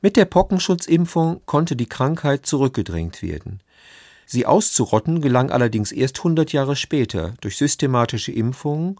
Mit 0.00 0.16
der 0.16 0.26
Pockenschutzimpfung 0.26 1.40
konnte 1.44 1.74
die 1.74 1.88
Krankheit 1.88 2.46
zurückgedrängt 2.46 3.20
werden. 3.20 3.60
Sie 4.26 4.46
auszurotten 4.46 5.20
gelang 5.20 5.50
allerdings 5.50 5.90
erst 5.90 6.18
100 6.18 6.52
Jahre 6.52 6.76
später 6.76 7.34
durch 7.40 7.56
systematische 7.56 8.30
Impfungen 8.30 8.94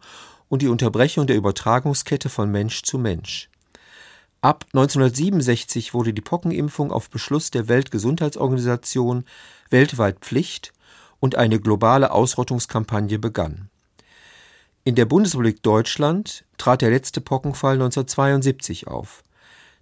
und 0.48 0.60
die 0.60 0.68
Unterbrechung 0.68 1.28
der 1.28 1.36
Übertragungskette 1.36 2.30
von 2.30 2.50
Mensch 2.50 2.82
zu 2.82 2.98
Mensch. 2.98 3.48
Ab 4.40 4.66
1967 4.72 5.94
wurde 5.94 6.12
die 6.12 6.20
Pockenimpfung 6.20 6.90
auf 6.90 7.10
Beschluss 7.10 7.52
der 7.52 7.68
Weltgesundheitsorganisation 7.68 9.24
weltweit 9.70 10.18
Pflicht 10.18 10.73
und 11.24 11.36
eine 11.36 11.58
globale 11.58 12.10
Ausrottungskampagne 12.10 13.18
begann. 13.18 13.70
In 14.84 14.94
der 14.94 15.06
Bundesrepublik 15.06 15.62
Deutschland 15.62 16.44
trat 16.58 16.82
der 16.82 16.90
letzte 16.90 17.22
Pockenfall 17.22 17.76
1972 17.76 18.88
auf. 18.88 19.24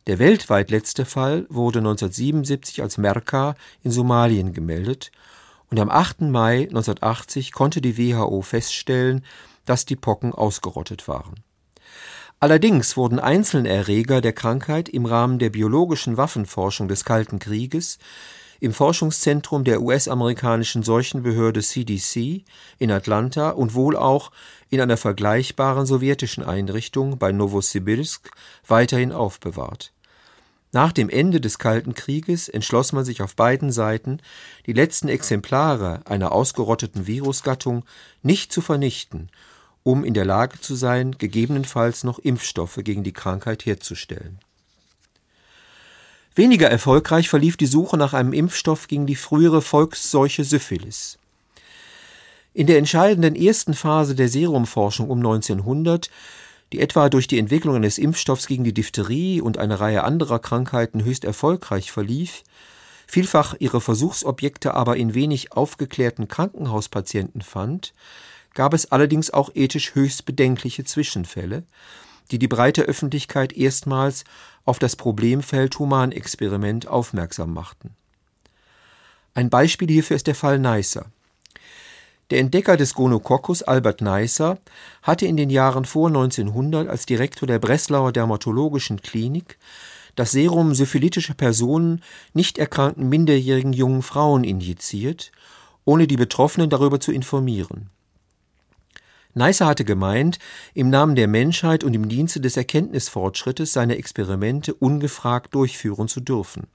Der 0.06 0.20
weltweit 0.20 0.70
letzte 0.70 1.04
Fall 1.04 1.46
wurde 1.48 1.80
1977 1.80 2.80
als 2.80 2.96
Merka 2.96 3.56
in 3.82 3.90
Somalien 3.90 4.52
gemeldet 4.52 5.10
und 5.68 5.80
am 5.80 5.90
8. 5.90 6.20
Mai 6.20 6.68
1980 6.68 7.50
konnte 7.50 7.80
die 7.80 7.98
WHO 7.98 8.42
feststellen, 8.42 9.24
dass 9.64 9.84
die 9.84 9.96
Pocken 9.96 10.32
ausgerottet 10.32 11.08
waren. 11.08 11.42
Allerdings 12.38 12.96
wurden 12.96 13.18
einzelne 13.18 13.68
Erreger 13.68 14.20
der 14.20 14.32
Krankheit 14.32 14.88
im 14.88 15.06
Rahmen 15.06 15.40
der 15.40 15.50
biologischen 15.50 16.16
Waffenforschung 16.16 16.86
des 16.86 17.04
Kalten 17.04 17.40
Krieges 17.40 17.98
im 18.62 18.72
Forschungszentrum 18.72 19.64
der 19.64 19.82
US-amerikanischen 19.82 20.84
Seuchenbehörde 20.84 21.62
CDC 21.62 22.44
in 22.78 22.92
Atlanta 22.92 23.50
und 23.50 23.74
wohl 23.74 23.96
auch 23.96 24.30
in 24.70 24.80
einer 24.80 24.96
vergleichbaren 24.96 25.84
sowjetischen 25.84 26.44
Einrichtung 26.44 27.18
bei 27.18 27.32
Novosibirsk 27.32 28.30
weiterhin 28.68 29.10
aufbewahrt. 29.10 29.92
Nach 30.70 30.92
dem 30.92 31.08
Ende 31.10 31.40
des 31.40 31.58
Kalten 31.58 31.94
Krieges 31.94 32.48
entschloss 32.48 32.92
man 32.92 33.04
sich 33.04 33.20
auf 33.20 33.34
beiden 33.34 33.72
Seiten, 33.72 34.20
die 34.66 34.74
letzten 34.74 35.08
Exemplare 35.08 36.02
einer 36.04 36.30
ausgerotteten 36.30 37.08
Virusgattung 37.08 37.84
nicht 38.22 38.52
zu 38.52 38.60
vernichten, 38.60 39.28
um 39.82 40.04
in 40.04 40.14
der 40.14 40.24
Lage 40.24 40.60
zu 40.60 40.76
sein, 40.76 41.18
gegebenenfalls 41.18 42.04
noch 42.04 42.20
Impfstoffe 42.20 42.78
gegen 42.84 43.02
die 43.02 43.12
Krankheit 43.12 43.66
herzustellen 43.66 44.38
Weniger 46.34 46.70
erfolgreich 46.70 47.28
verlief 47.28 47.58
die 47.58 47.66
Suche 47.66 47.98
nach 47.98 48.14
einem 48.14 48.32
Impfstoff 48.32 48.88
gegen 48.88 49.06
die 49.06 49.16
frühere 49.16 49.60
Volksseuche 49.60 50.44
Syphilis. 50.44 51.18
In 52.54 52.66
der 52.66 52.78
entscheidenden 52.78 53.34
ersten 53.34 53.74
Phase 53.74 54.14
der 54.14 54.28
Serumforschung 54.28 55.10
um 55.10 55.18
1900, 55.18 56.10
die 56.72 56.80
etwa 56.80 57.10
durch 57.10 57.26
die 57.26 57.38
Entwicklung 57.38 57.76
eines 57.76 57.98
Impfstoffs 57.98 58.46
gegen 58.46 58.64
die 58.64 58.72
Diphtherie 58.72 59.42
und 59.42 59.58
eine 59.58 59.78
Reihe 59.78 60.04
anderer 60.04 60.38
Krankheiten 60.38 61.04
höchst 61.04 61.24
erfolgreich 61.24 61.92
verlief, 61.92 62.44
vielfach 63.06 63.54
ihre 63.58 63.82
Versuchsobjekte 63.82 64.72
aber 64.72 64.96
in 64.96 65.12
wenig 65.12 65.52
aufgeklärten 65.52 66.28
Krankenhauspatienten 66.28 67.42
fand, 67.42 67.92
gab 68.54 68.72
es 68.72 68.90
allerdings 68.90 69.30
auch 69.30 69.50
ethisch 69.54 69.94
höchst 69.94 70.24
bedenkliche 70.24 70.84
Zwischenfälle, 70.84 71.64
die 72.30 72.38
die 72.38 72.48
breite 72.48 72.82
Öffentlichkeit 72.82 73.52
erstmals 73.52 74.24
auf 74.64 74.78
das 74.78 74.96
Problemfeld 74.96 75.78
Humanexperiment 75.78 76.86
aufmerksam 76.86 77.52
machten. 77.52 77.90
Ein 79.34 79.50
Beispiel 79.50 79.88
hierfür 79.88 80.16
ist 80.16 80.26
der 80.26 80.34
Fall 80.34 80.58
Neisser. 80.58 81.06
Der 82.30 82.38
Entdecker 82.38 82.76
des 82.76 82.94
Gonococcus 82.94 83.62
Albert 83.62 84.00
Neisser 84.00 84.58
hatte 85.02 85.26
in 85.26 85.36
den 85.36 85.50
Jahren 85.50 85.84
vor 85.84 86.08
1900 86.08 86.88
als 86.88 87.06
Direktor 87.06 87.46
der 87.46 87.58
Breslauer 87.58 88.12
Dermatologischen 88.12 89.02
Klinik 89.02 89.58
das 90.14 90.32
Serum 90.32 90.74
syphilitischer 90.74 91.34
Personen 91.34 92.02
nicht 92.34 92.58
erkrankten 92.58 93.08
minderjährigen 93.08 93.72
jungen 93.72 94.02
Frauen 94.02 94.44
injiziert, 94.44 95.32
ohne 95.84 96.06
die 96.06 96.16
Betroffenen 96.16 96.70
darüber 96.70 97.00
zu 97.00 97.12
informieren. 97.12 97.88
Neisser 99.34 99.66
hatte 99.66 99.84
gemeint, 99.84 100.38
im 100.74 100.90
Namen 100.90 101.16
der 101.16 101.28
Menschheit 101.28 101.84
und 101.84 101.94
im 101.94 102.08
Dienste 102.08 102.40
des 102.40 102.56
Erkenntnisfortschrittes 102.56 103.72
seine 103.72 103.96
Experimente 103.96 104.74
ungefragt 104.74 105.54
durchführen 105.54 106.08
zu 106.08 106.20
dürfen. 106.20 106.66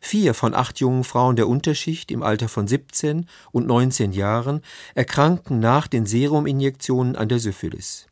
Vier 0.00 0.32
von 0.32 0.54
acht 0.54 0.80
jungen 0.80 1.04
Frauen 1.04 1.36
der 1.36 1.48
Unterschicht 1.48 2.10
im 2.10 2.22
Alter 2.22 2.48
von 2.48 2.66
17 2.66 3.26
und 3.52 3.66
19 3.66 4.12
Jahren 4.12 4.62
erkrankten 4.94 5.60
nach 5.60 5.88
den 5.88 6.06
Seruminjektionen 6.06 7.16
an 7.16 7.28
der 7.28 7.38
Syphilis. 7.38 8.06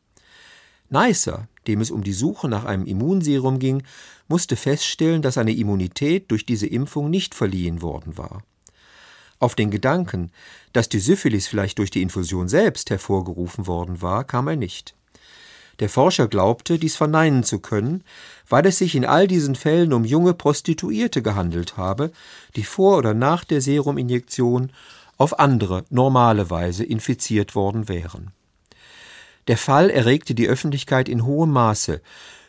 Neisser, 0.91 1.49
dem 1.67 1.81
es 1.81 1.91
um 1.91 2.03
die 2.03 2.13
Suche 2.13 2.49
nach 2.49 2.65
einem 2.65 2.85
Immunserum 2.85 3.59
ging, 3.59 3.85
musste 4.27 4.57
feststellen, 4.57 5.23
dass 5.23 5.39
eine 5.39 5.53
Immunität 5.53 6.31
durch 6.31 6.45
diese 6.45 6.67
Impfung 6.67 7.09
nicht 7.09 7.35
verliehen 7.35 7.81
worden 7.81 8.19
war. 8.19 8.43
Auf 9.41 9.55
den 9.55 9.71
Gedanken, 9.71 10.33
dass 10.73 10.89
die 10.89 10.99
Syphilis 10.99 11.47
vielleicht 11.47 11.79
durch 11.79 11.91
die 11.91 12.03
Infusion 12.03 12.49
selbst 12.49 12.91
hervorgerufen 12.91 13.67
worden 13.67 14.03
war, 14.03 14.25
kam 14.25 14.49
er 14.49 14.57
nicht. 14.57 14.95
Der 15.79 15.89
Forscher 15.89 16.27
glaubte, 16.27 16.79
dies 16.79 16.97
verneinen 16.97 17.45
zu 17.45 17.61
können, 17.61 18.03
weil 18.49 18.67
es 18.67 18.79
sich 18.79 18.97
in 18.97 19.05
all 19.05 19.29
diesen 19.29 19.55
Fällen 19.55 19.93
um 19.93 20.05
junge 20.05 20.35
Prostituierte 20.35 21.23
gehandelt 21.23 21.77
habe, 21.77 22.11
die 22.57 22.65
vor 22.65 22.99
oder 22.99 23.15
nach 23.15 23.45
der 23.45 23.61
Seruminjektion 23.61 24.73
auf 25.19 25.39
andere, 25.39 25.85
normale 25.89 26.51
Weise 26.51 26.85
infiziert 26.85 27.55
worden 27.55 27.89
wären. 27.89 28.33
Der 29.47 29.57
Fall 29.57 29.89
erregte 29.89 30.35
die 30.35 30.49
Öffentlichkeit 30.49 31.09
in 31.09 31.25
hohem 31.25 31.53
Maße, 31.53 32.03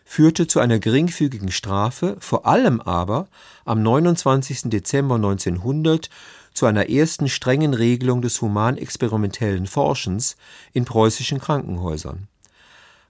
führte 0.09 0.47
zu 0.47 0.59
einer 0.59 0.79
geringfügigen 0.79 1.51
Strafe, 1.51 2.17
vor 2.19 2.47
allem 2.47 2.81
aber 2.81 3.27
am 3.63 3.83
29. 3.83 4.61
Dezember 4.63 5.15
1900 5.15 6.09
zu 6.51 6.65
einer 6.65 6.89
ersten 6.89 7.29
strengen 7.29 7.75
Regelung 7.75 8.23
des 8.23 8.41
humanexperimentellen 8.41 9.67
Forschens 9.67 10.35
in 10.73 10.83
preußischen 10.83 11.39
Krankenhäusern. 11.39 12.27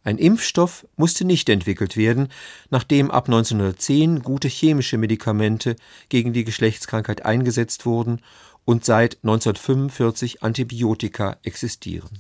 Ein 0.04 0.18
Impfstoff 0.18 0.86
musste 0.98 1.24
nicht 1.24 1.48
entwickelt 1.48 1.96
werden, 1.96 2.28
nachdem 2.70 3.12
ab 3.12 3.30
1910 3.30 4.22
gute 4.22 4.50
chemische 4.50 4.98
Medikamente 4.98 5.78
gegen 6.10 6.34
die 6.34 6.44
Geschlechtskrankheit 6.44 7.24
eingesetzt 7.24 7.86
wurden 7.86 8.22
und 8.66 8.84
seit 8.84 9.20
1945 9.24 10.44
Antibiotika 10.44 11.38
existieren. 11.44 12.20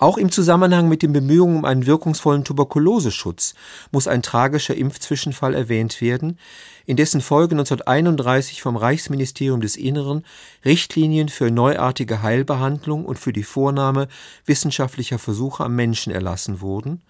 Auch 0.00 0.16
im 0.16 0.32
Zusammenhang 0.32 0.88
mit 0.88 1.02
den 1.02 1.12
Bemühungen 1.12 1.58
um 1.58 1.64
einen 1.66 1.84
wirkungsvollen 1.84 2.42
Tuberkuloseschutz 2.42 3.52
muss 3.90 4.08
ein 4.08 4.22
tragischer 4.22 4.74
Impfzwischenfall 4.74 5.54
erwähnt 5.54 6.00
werden, 6.00 6.38
in 6.86 6.96
dessen 6.96 7.20
Folge 7.20 7.52
1931 7.52 8.62
vom 8.62 8.78
Reichsministerium 8.78 9.60
des 9.60 9.76
Inneren 9.76 10.24
Richtlinien 10.64 11.28
für 11.28 11.50
neuartige 11.50 12.22
Heilbehandlung 12.22 13.04
und 13.04 13.18
für 13.18 13.34
die 13.34 13.42
Vornahme 13.42 14.08
wissenschaftlicher 14.46 15.18
Versuche 15.18 15.64
am 15.64 15.76
Menschen 15.76 16.14
erlassen 16.14 16.62
wurden, 16.62 17.02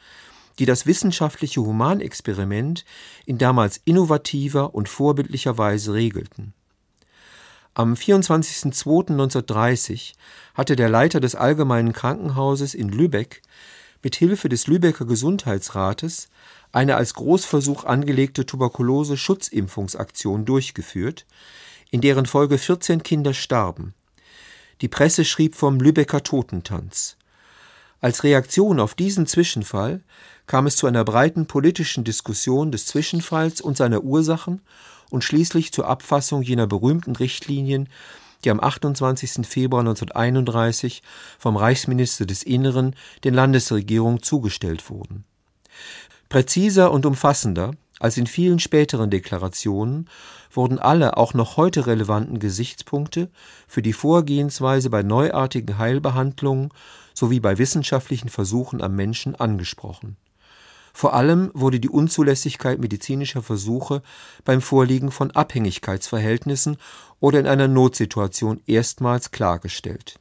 die 0.59 0.67
das 0.67 0.85
wissenschaftliche 0.85 1.61
Humanexperiment 1.61 2.85
in 3.25 3.39
damals 3.39 3.81
innovativer 3.85 4.75
und 4.75 4.89
vorbildlicher 4.89 5.57
Weise 5.59 5.95
regelten 5.95 6.55
am 7.75 7.95
24.02.1930 7.95 10.15
hatte 10.55 10.75
der 10.75 10.89
Leiter 10.89 11.21
des 11.21 11.37
Allgemeinen 11.37 11.93
Krankenhauses 11.93 12.75
in 12.75 12.89
Lübeck 12.89 13.43
mit 14.03 14.17
Hilfe 14.17 14.49
des 14.49 14.67
Lübecker 14.67 15.05
Gesundheitsrates 15.05 16.29
eine 16.73 16.97
als 16.97 17.15
Großversuch 17.15 17.85
angelegte 17.85 18.45
Tuberkulose-Schutzimpfungsaktion 18.47 20.45
durchgeführt, 20.45 21.27
in 21.91 22.01
deren 22.01 22.27
Folge 22.27 22.59
14 22.59 23.05
Kinder 23.05 23.35
starben. 23.35 23.95
Die 24.81 24.89
Presse 24.89 25.25
schrieb 25.25 25.55
vom 25.55 25.79
Lübecker 25.79 26.25
Totentanz. 26.25 27.17
Als 28.01 28.25
Reaktion 28.25 28.81
auf 28.81 28.95
diesen 28.95 29.27
Zwischenfall 29.27 30.01
kam 30.47 30.67
es 30.67 30.77
zu 30.77 30.87
einer 30.87 31.05
breiten 31.05 31.45
politischen 31.47 32.03
Diskussion 32.03 32.73
des 32.73 32.87
Zwischenfalls 32.87 33.61
und 33.61 33.77
seiner 33.77 34.03
Ursachen 34.03 34.63
und 35.11 35.25
schließlich 35.25 35.73
zur 35.73 35.89
Abfassung 35.89 36.43
jener 36.43 36.67
berühmten 36.67 37.17
Richtlinien, 37.17 37.89
die 38.45 38.51
am 38.51 38.61
28. 38.61 39.47
Februar 39.47 39.81
1931 39.81 41.03
vom 41.39 41.57
Reichsminister 41.57 42.27
des 42.27 42.43
Inneren 42.43 42.97
den 43.25 43.35
Landesregierungen 43.35 44.23
zugestellt 44.23 44.89
wurden. 44.89 45.25
Präziser 46.29 46.93
und 46.93 47.07
umfassender 47.07 47.73
als 47.99 48.17
in 48.17 48.27
vielen 48.27 48.61
späteren 48.61 49.11
Deklarationen 49.11 50.09
wurden 50.51 50.79
alle 50.79 51.19
auch 51.19 51.35
noch 51.35 51.59
heute 51.59 51.87
relevanten 51.87 52.39
Gesichtspunkte 52.39 53.29
für 53.69 53.83
die 53.83 53.93
Vorgehensweise 53.93 54.89
bei 54.89 55.03
neuartigen 55.03 55.77
Heilbehandlungen 55.77 56.71
sowie 57.13 57.41
bei 57.41 57.59
wissenschaftlichen 57.59 58.31
Versuchen 58.31 58.81
am 58.81 58.97
Menschen 58.97 59.35
angesprochen 59.35 60.17
vor 60.93 61.15
allem 61.15 61.51
wurde 61.55 61.81
die 61.81 61.89
Unzulässigkeit 61.89 62.81
medizinischer 62.81 63.43
Versuche 63.43 64.03
beim 64.45 64.61
Vorliegen 64.61 65.11
von 65.11 65.31
Abhängigkeitsverhältnissen 65.31 66.77
oder 67.21 67.41
in 67.41 67.47
einer 67.47 67.69
Notsituation 67.69 68.61
erstmals 68.67 69.31
klargestellt. 69.31 70.19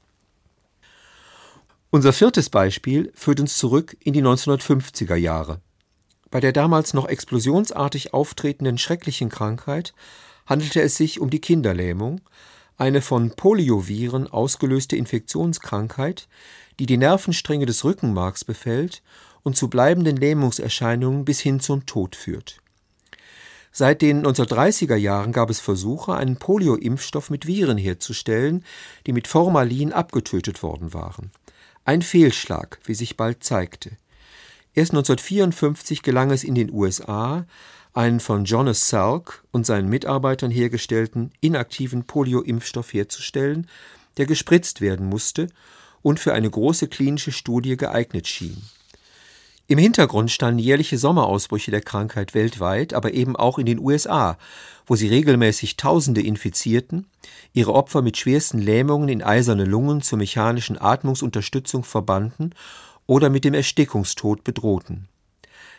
Unser 1.91 2.13
viertes 2.13 2.49
Beispiel 2.49 3.11
führt 3.15 3.39
uns 3.39 3.57
zurück 3.57 3.97
in 3.99 4.13
die 4.13 4.21
1950er 4.21 5.15
Jahre. 5.15 5.59
Bei 6.29 6.39
der 6.39 6.51
damals 6.51 6.93
noch 6.93 7.07
explosionsartig 7.07 8.13
auftretenden 8.13 8.77
schrecklichen 8.77 9.29
Krankheit 9.29 9.95
handelte 10.45 10.81
es 10.81 10.95
sich 10.95 11.19
um 11.19 11.31
die 11.31 11.41
Kinderlähmung, 11.41 12.21
eine 12.77 13.01
von 13.01 13.31
Polioviren 13.31 14.27
ausgelöste 14.27 14.95
Infektionskrankheit, 14.95 16.27
die 16.79 16.85
die 16.85 16.97
Nervenstränge 16.97 17.65
des 17.65 17.83
Rückenmarks 17.83 18.45
befällt 18.45 19.01
und 19.43 19.55
zu 19.55 19.69
bleibenden 19.69 20.17
Lähmungserscheinungen 20.17 21.25
bis 21.25 21.39
hin 21.39 21.59
zum 21.59 21.85
Tod 21.85 22.15
führt. 22.15 22.61
Seit 23.71 24.01
den 24.01 24.25
1930er 24.25 24.95
Jahren 24.95 25.31
gab 25.31 25.49
es 25.49 25.59
Versuche, 25.59 26.15
einen 26.15 26.37
Polio-Impfstoff 26.37 27.29
mit 27.29 27.45
Viren 27.45 27.77
herzustellen, 27.77 28.65
die 29.05 29.13
mit 29.13 29.27
Formalin 29.27 29.93
abgetötet 29.93 30.63
worden 30.63 30.93
waren. 30.93 31.31
Ein 31.85 32.01
Fehlschlag, 32.01 32.79
wie 32.85 32.95
sich 32.95 33.15
bald 33.15 33.43
zeigte. 33.43 33.91
Erst 34.73 34.91
1954 34.91 36.03
gelang 36.03 36.31
es 36.31 36.43
in 36.43 36.55
den 36.55 36.71
USA, 36.71 37.45
einen 37.93 38.19
von 38.19 38.45
Jonas 38.45 38.87
Salk 38.87 39.43
und 39.51 39.65
seinen 39.65 39.89
Mitarbeitern 39.89 40.51
hergestellten 40.51 41.31
inaktiven 41.41 42.05
Polio-Impfstoff 42.05 42.93
herzustellen, 42.93 43.67
der 44.17 44.25
gespritzt 44.25 44.81
werden 44.81 45.07
musste 45.07 45.47
und 46.01 46.19
für 46.19 46.33
eine 46.33 46.49
große 46.49 46.87
klinische 46.87 47.31
Studie 47.31 47.77
geeignet 47.77 48.27
schien. 48.27 48.61
Im 49.69 49.77
Hintergrund 49.77 50.31
standen 50.31 50.57
jährliche 50.57 50.97
Sommerausbrüche 50.97 51.69
der 51.69 51.81
Krankheit 51.81 52.33
weltweit, 52.33 52.95
aber 52.95 53.13
eben 53.13 53.35
auch 53.35 53.59
in 53.59 53.67
den 53.67 53.77
USA, 53.77 54.35
wo 54.87 54.95
sie 54.95 55.07
regelmäßig 55.07 55.77
Tausende 55.77 56.23
infizierten, 56.23 57.05
ihre 57.53 57.75
Opfer 57.75 58.01
mit 58.01 58.17
schwersten 58.17 58.57
Lähmungen 58.57 59.09
in 59.09 59.21
eiserne 59.21 59.65
Lungen 59.65 60.01
zur 60.01 60.17
mechanischen 60.17 60.81
Atmungsunterstützung 60.81 61.83
verbanden 61.83 62.55
oder 63.05 63.29
mit 63.29 63.45
dem 63.45 63.53
Erstickungstod 63.53 64.43
bedrohten. 64.43 65.07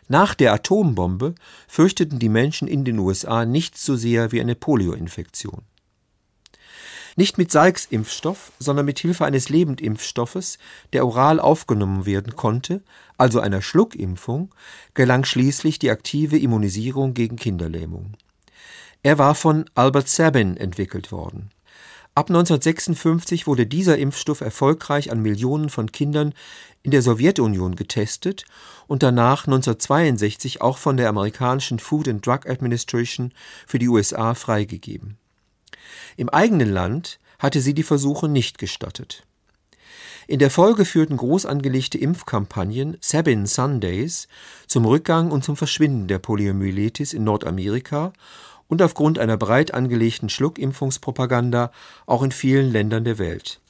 Nach 0.06 0.36
der 0.36 0.52
Atombombe 0.52 1.34
fürchteten 1.66 2.20
die 2.20 2.28
Menschen 2.28 2.68
in 2.68 2.84
den 2.84 3.00
USA 3.00 3.44
nichts 3.44 3.84
so 3.84 3.96
sehr 3.96 4.30
wie 4.30 4.40
eine 4.40 4.54
Polioinfektion. 4.54 5.62
Nicht 7.20 7.36
mit 7.36 7.52
Salks-Impfstoff, 7.52 8.50
sondern 8.58 8.86
mit 8.86 8.98
Hilfe 8.98 9.26
eines 9.26 9.50
Lebendimpfstoffes, 9.50 10.56
der 10.94 11.04
oral 11.04 11.38
aufgenommen 11.38 12.06
werden 12.06 12.34
konnte, 12.34 12.82
also 13.18 13.40
einer 13.40 13.60
Schluckimpfung, 13.60 14.54
gelang 14.94 15.26
schließlich 15.26 15.78
die 15.78 15.90
aktive 15.90 16.38
Immunisierung 16.38 17.12
gegen 17.12 17.36
Kinderlähmung. 17.36 18.14
Er 19.02 19.18
war 19.18 19.34
von 19.34 19.66
Albert 19.74 20.08
Sabin 20.08 20.56
entwickelt 20.56 21.12
worden. 21.12 21.50
Ab 22.14 22.30
1956 22.30 23.46
wurde 23.46 23.66
dieser 23.66 23.98
Impfstoff 23.98 24.40
erfolgreich 24.40 25.12
an 25.12 25.20
Millionen 25.20 25.68
von 25.68 25.92
Kindern 25.92 26.32
in 26.82 26.90
der 26.90 27.02
Sowjetunion 27.02 27.76
getestet 27.76 28.46
und 28.86 29.02
danach 29.02 29.46
1962 29.46 30.62
auch 30.62 30.78
von 30.78 30.96
der 30.96 31.10
amerikanischen 31.10 31.80
Food 31.80 32.08
and 32.08 32.24
Drug 32.24 32.48
Administration 32.48 33.34
für 33.66 33.78
die 33.78 33.88
USA 33.88 34.32
freigegeben. 34.32 35.19
Im 36.16 36.28
eigenen 36.28 36.70
Land 36.70 37.18
hatte 37.38 37.60
sie 37.60 37.74
die 37.74 37.82
Versuche 37.82 38.28
nicht 38.28 38.58
gestattet. 38.58 39.24
In 40.26 40.38
der 40.38 40.50
Folge 40.50 40.84
führten 40.84 41.16
groß 41.16 41.44
angelegte 41.46 41.98
Impfkampagnen 41.98 42.96
Sabin 43.00 43.46
Sundays 43.46 44.28
zum 44.68 44.84
Rückgang 44.84 45.32
und 45.32 45.42
zum 45.42 45.56
Verschwinden 45.56 46.06
der 46.06 46.20
Poliomyelitis 46.20 47.12
in 47.12 47.24
Nordamerika 47.24 48.12
und 48.68 48.80
aufgrund 48.80 49.18
einer 49.18 49.36
breit 49.36 49.74
angelegten 49.74 50.28
Schluckimpfungspropaganda 50.28 51.72
auch 52.06 52.22
in 52.22 52.30
vielen 52.30 52.70
Ländern 52.70 53.02
der 53.02 53.18
Welt. 53.18 53.60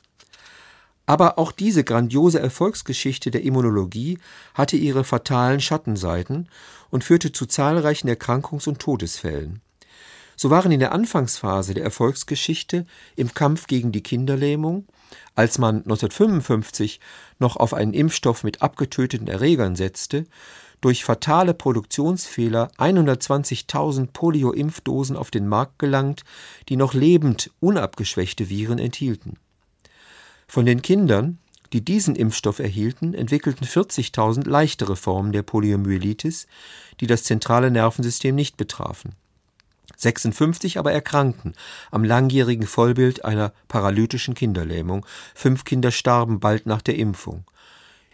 Aber 1.07 1.39
auch 1.39 1.51
diese 1.51 1.83
grandiose 1.83 2.39
Erfolgsgeschichte 2.39 3.31
der 3.31 3.43
Immunologie 3.43 4.19
hatte 4.55 4.77
ihre 4.77 5.03
fatalen 5.03 5.61
Schattenseiten 5.61 6.49
und 6.91 7.05
führte 7.05 7.33
zu 7.33 7.47
zahlreichen 7.47 8.09
Erkrankungs- 8.09 8.69
und 8.69 8.79
Todesfällen. 8.79 9.63
So 10.43 10.49
waren 10.49 10.73
in 10.73 10.81
der 10.81 10.93
Anfangsphase 10.93 11.75
der 11.75 11.85
Erfolgsgeschichte 11.85 12.87
im 13.15 13.35
Kampf 13.35 13.67
gegen 13.67 13.93
die 13.93 14.03
Kinderlähmung, 14.03 14.87
als 15.35 15.59
man 15.59 15.83
1955 15.83 16.99
noch 17.39 17.59
auf 17.59 17.75
einen 17.75 17.93
Impfstoff 17.93 18.43
mit 18.43 18.63
abgetöteten 18.63 19.29
Erregern 19.29 19.77
setzte, 19.77 20.25
durch 20.81 21.05
fatale 21.05 21.53
Produktionsfehler 21.53 22.71
120.000 22.79 24.13
Polio-Impfdosen 24.15 25.15
auf 25.15 25.31
den 25.31 25.47
Markt 25.47 25.79
gelangt, 25.79 26.23
die 26.71 26.77
noch 26.77 26.95
lebend 26.95 27.51
unabgeschwächte 27.61 28.49
Viren 28.49 28.79
enthielten. 28.79 29.37
Von 30.49 30.65
den 30.65 30.81
Kindern, 30.81 31.37
die 31.75 31.85
diesen 31.85 32.17
Impfstoff 32.17 32.61
erhielten, 32.61 33.13
entwickelten 33.13 33.67
40.000 33.67 34.49
leichtere 34.49 34.97
Formen 34.97 35.33
der 35.33 35.43
Poliomyelitis, 35.43 36.47
die 37.01 37.07
das 37.07 37.25
zentrale 37.25 37.71
Nervensystem 37.71 38.35
nicht 38.35 38.57
betrafen. 38.57 39.13
56 40.01 40.79
aber 40.79 40.93
erkrankten 40.93 41.55
am 41.91 42.05
langjährigen 42.05 42.67
Vollbild 42.67 43.25
einer 43.25 43.53
paralytischen 43.69 44.35
Kinderlähmung. 44.35 45.07
Fünf 45.35 45.65
Kinder 45.65 45.91
starben 45.91 46.41
bald 46.41 46.67
nach 46.67 46.83
der 46.83 46.97
Impfung. 46.97 47.45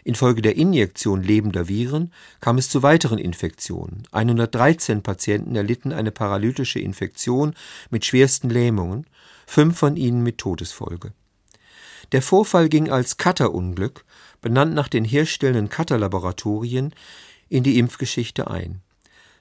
Infolge 0.03 0.41
der 0.41 0.55
Injektion 0.55 1.21
lebender 1.21 1.67
Viren 1.67 2.13
kam 2.39 2.57
es 2.57 2.69
zu 2.69 2.81
weiteren 2.81 3.17
Infektionen. 3.17 4.03
113 4.13 5.03
Patienten 5.03 5.53
erlitten 5.55 5.91
eine 5.91 6.11
paralytische 6.11 6.79
Infektion 6.79 7.53
mit 7.89 8.05
schwersten 8.05 8.49
Lähmungen, 8.49 9.05
fünf 9.45 9.77
von 9.77 9.97
ihnen 9.97 10.23
mit 10.23 10.37
Todesfolge. 10.37 11.11
Der 12.13 12.21
Vorfall 12.21 12.69
ging 12.69 12.89
als 12.89 13.17
Cutter-Unglück, 13.17 14.05
benannt 14.39 14.73
nach 14.73 14.87
den 14.87 15.03
herstellenden 15.03 15.67
Cutter-Laboratorien, 15.67 16.93
in 17.49 17.63
die 17.63 17.77
Impfgeschichte 17.77 18.49
ein. 18.49 18.81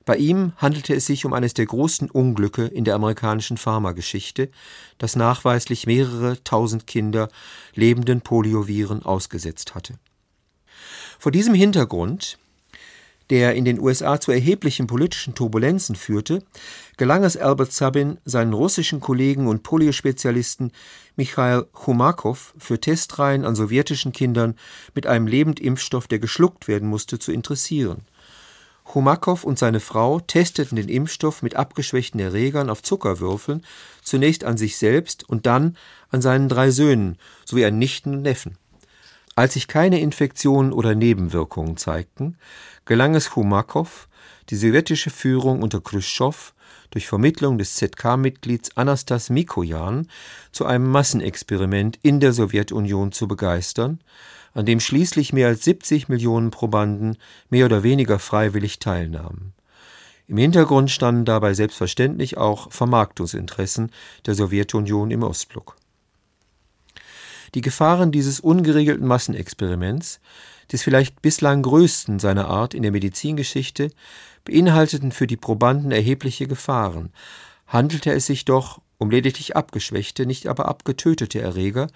Bei 0.07 0.17
ihm 0.17 0.53
handelte 0.57 0.95
es 0.95 1.05
sich 1.05 1.27
um 1.27 1.33
eines 1.33 1.53
der 1.53 1.67
großen 1.67 2.09
Unglücke 2.09 2.65
in 2.65 2.85
der 2.85 2.95
amerikanischen 2.95 3.57
Pharmageschichte, 3.57 4.51
das 4.99 5.17
nachweislich 5.17 5.87
mehrere 5.87 6.43
tausend 6.45 6.87
Kinder 6.87 7.29
lebenden 7.75 8.21
Polioviren 8.21 9.03
ausgesetzt 9.03 9.75
hatte. 9.75 9.95
Vor 11.19 11.33
diesem 11.33 11.55
Hintergrund, 11.55 12.39
der 13.31 13.57
in 13.57 13.65
den 13.65 13.81
USA 13.81 14.21
zu 14.21 14.31
erheblichen 14.31 14.87
politischen 14.87 15.35
Turbulenzen 15.35 15.97
führte, 15.97 16.45
gelang 16.97 17.25
es 17.25 17.37
Albert 17.37 17.73
Sabin, 17.73 18.19
seinen 18.25 18.53
russischen 18.53 19.01
Kollegen 19.01 19.49
und 19.49 19.65
Poliospezialisten 19.65 20.71
Michail 21.17 21.67
Chumakow 21.85 22.55
für 22.57 22.81
Testreihen 22.81 23.45
an 23.45 23.57
sowjetischen 23.57 24.13
Kindern 24.13 24.55
mit 24.95 25.09
einem 25.09 25.27
Lebendimpfstoff, 25.27 26.07
der 26.07 26.21
geschluckt 26.21 26.69
werden 26.69 26.89
musste, 26.89 27.19
zu 27.19 27.33
interessieren– 27.33 28.03
Chumakow 28.93 29.45
und 29.45 29.59
seine 29.59 29.81
Frau 29.81 30.21
testeten 30.21 30.77
den 30.77 30.89
Impfstoff 30.89 31.43
mit 31.43 31.57
abgeschwächten 31.57 32.21
Erregern 32.21 32.71
auf 32.71 32.83
Zuckerwürfeln, 32.83 33.65
zunächst 34.03 34.45
an 34.45 34.57
sich 34.57 34.77
selbst 34.77 35.29
und 35.29 35.47
dann 35.47 35.77
an 36.11 36.23
seinen 36.23 36.49
drei 36.49 36.71
Söhnen 36.71 37.19
sowie 37.45 37.65
an 37.65 37.79
Nichten 37.79 38.15
und 38.15 38.23
Neffen. 38.23 38.59
Als 39.35 39.55
sich 39.55 39.69
keine 39.69 40.01
Infektionen 40.01 40.73
oder 40.73 40.95
Nebenwirkungen 40.95 41.77
zeigten, 41.77 42.39
gelang 42.87 43.15
es 43.15 43.31
Chumakow, 43.31 44.09
die 44.49 44.57
sowjetische 44.57 45.11
Führung 45.11 45.63
unter 45.63 45.81
Khrushchev 45.81 46.53
durch 46.91 47.07
Vermittlung 47.07 47.59
des 47.59 47.75
ZK-Mitglieds 47.77 48.77
Anastas 48.77 49.31
Mikojan 49.31 50.09
zu 50.53 50.67
einem 50.67 50.91
Massenexperiment 50.91 51.99
in 52.03 52.21
der 52.21 52.33
Sowjetunion 52.33 53.13
zu 53.13 53.29
begeistern, 53.29 54.01
an 54.55 54.67
dem 54.67 54.81
schließlich 54.81 55.33
mehr 55.33 55.49
als 55.49 55.65
70 55.65 56.09
Millionen 56.09 56.51
Probanden 56.51 57.19
mehr 57.51 57.67
oder 57.67 57.83
weniger 57.83 58.19
freiwillig 58.19 58.79
teilnahmen. 58.79 59.53
Im 60.29 60.39
Hintergrund 60.39 60.91
standen 60.91 61.25
dabei 61.25 61.55
selbstverständlich 61.55 62.37
auch 62.37 62.73
Vermarktungsinteressen 62.73 63.93
der 64.25 64.35
Sowjetunion 64.35 65.11
im 65.11 65.23
Ostblock. 65.23 65.77
Die 67.55 67.61
Gefahren 67.61 68.11
dieses 68.11 68.41
ungeregelten 68.41 69.07
Massenexperiments, 69.07 70.21
des 70.73 70.83
vielleicht 70.83 71.23
bislang 71.23 71.63
größten 71.63 72.19
seiner 72.19 72.49
Art 72.49 72.75
in 72.75 72.83
der 72.83 72.91
Medizingeschichte, 72.91 73.93
beinhalteten 74.47 75.13
für 75.13 75.27
die 75.27 75.37
Probanden 75.37 75.93
erhebliche 75.93 76.47
Gefahren, 76.47 77.11
handelte 77.67 78.13
es 78.13 78.27
sich 78.27 78.45
doch 78.45 78.81
um 78.99 79.11
lediglich 79.11 79.57
abgeschwächte, 79.57 80.25
nicht 80.25 80.47
aber 80.47 80.69
abgetötete 80.69 81.41
Erreger, 81.41 81.89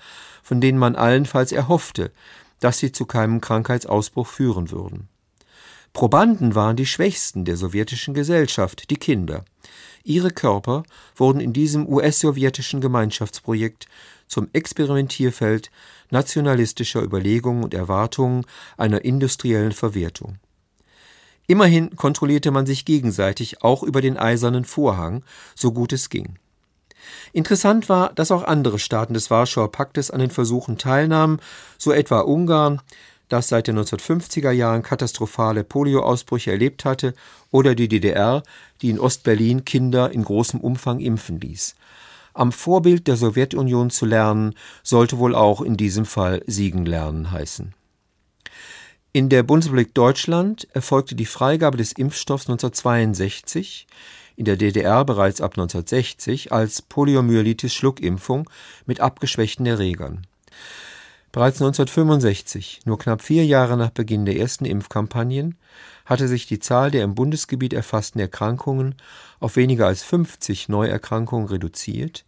von 0.42 0.60
denen 0.60 0.78
man 0.78 0.96
allenfalls 0.96 1.52
erhoffte, 1.52 2.12
dass 2.58 2.78
sie 2.78 2.92
zu 2.92 3.06
keinem 3.06 3.40
Krankheitsausbruch 3.40 4.26
führen 4.26 4.70
würden. 4.70 5.08
Probanden 5.92 6.54
waren 6.54 6.76
die 6.76 6.86
Schwächsten 6.86 7.44
der 7.44 7.56
sowjetischen 7.56 8.14
Gesellschaft, 8.14 8.90
die 8.90 8.96
Kinder. 8.96 9.44
Ihre 10.04 10.30
Körper 10.30 10.84
wurden 11.16 11.40
in 11.40 11.52
diesem 11.52 11.88
US-sowjetischen 11.88 12.80
Gemeinschaftsprojekt 12.80 13.86
zum 14.26 14.48
Experimentierfeld 14.52 15.70
nationalistischer 16.10 17.02
Überlegungen 17.02 17.64
und 17.64 17.74
Erwartungen 17.74 18.46
einer 18.76 19.04
industriellen 19.04 19.72
Verwertung. 19.72 20.38
Immerhin 21.50 21.96
kontrollierte 21.96 22.52
man 22.52 22.64
sich 22.64 22.84
gegenseitig 22.84 23.64
auch 23.64 23.82
über 23.82 24.00
den 24.00 24.16
eisernen 24.16 24.64
Vorhang, 24.64 25.24
so 25.56 25.72
gut 25.72 25.92
es 25.92 26.08
ging. 26.08 26.36
Interessant 27.32 27.88
war, 27.88 28.12
dass 28.12 28.30
auch 28.30 28.44
andere 28.44 28.78
Staaten 28.78 29.14
des 29.14 29.32
Warschauer 29.32 29.72
Paktes 29.72 30.12
an 30.12 30.20
den 30.20 30.30
Versuchen 30.30 30.78
teilnahmen, 30.78 31.40
so 31.76 31.90
etwa 31.90 32.20
Ungarn, 32.20 32.80
das 33.28 33.48
seit 33.48 33.66
den 33.66 33.76
1950er 33.80 34.52
Jahren 34.52 34.84
katastrophale 34.84 35.64
Polioausbrüche 35.64 36.52
erlebt 36.52 36.84
hatte, 36.84 37.14
oder 37.50 37.74
die 37.74 37.88
DDR, 37.88 38.44
die 38.80 38.90
in 38.90 39.00
Ostberlin 39.00 39.64
Kinder 39.64 40.12
in 40.12 40.22
großem 40.22 40.60
Umfang 40.60 41.00
impfen 41.00 41.40
ließ. 41.40 41.74
Am 42.32 42.52
Vorbild 42.52 43.08
der 43.08 43.16
Sowjetunion 43.16 43.90
zu 43.90 44.06
lernen, 44.06 44.54
sollte 44.84 45.18
wohl 45.18 45.34
auch 45.34 45.62
in 45.62 45.76
diesem 45.76 46.04
Fall 46.04 46.44
Siegen 46.46 46.86
lernen 46.86 47.32
heißen. 47.32 47.74
In 49.12 49.28
der 49.28 49.42
Bundesrepublik 49.42 49.92
Deutschland 49.92 50.68
erfolgte 50.72 51.16
die 51.16 51.26
Freigabe 51.26 51.76
des 51.76 51.90
Impfstoffs 51.90 52.44
1962 52.44 53.88
in 54.36 54.44
der 54.44 54.56
DDR 54.56 55.04
bereits 55.04 55.40
ab 55.40 55.54
1960 55.54 56.52
als 56.52 56.80
Poliomyelitis-Schluckimpfung 56.82 58.48
mit 58.86 59.00
abgeschwächten 59.00 59.66
Erregern. 59.66 60.28
Bereits 61.32 61.56
1965, 61.60 62.82
nur 62.84 63.00
knapp 63.00 63.22
vier 63.22 63.44
Jahre 63.44 63.76
nach 63.76 63.90
Beginn 63.90 64.26
der 64.26 64.36
ersten 64.36 64.64
Impfkampagnen, 64.64 65.56
hatte 66.04 66.28
sich 66.28 66.46
die 66.46 66.60
Zahl 66.60 66.92
der 66.92 67.02
im 67.02 67.16
Bundesgebiet 67.16 67.72
erfassten 67.72 68.20
Erkrankungen 68.20 68.94
auf 69.40 69.56
weniger 69.56 69.88
als 69.88 70.04
50 70.04 70.68
Neuerkrankungen 70.68 71.48
reduziert, 71.48 72.24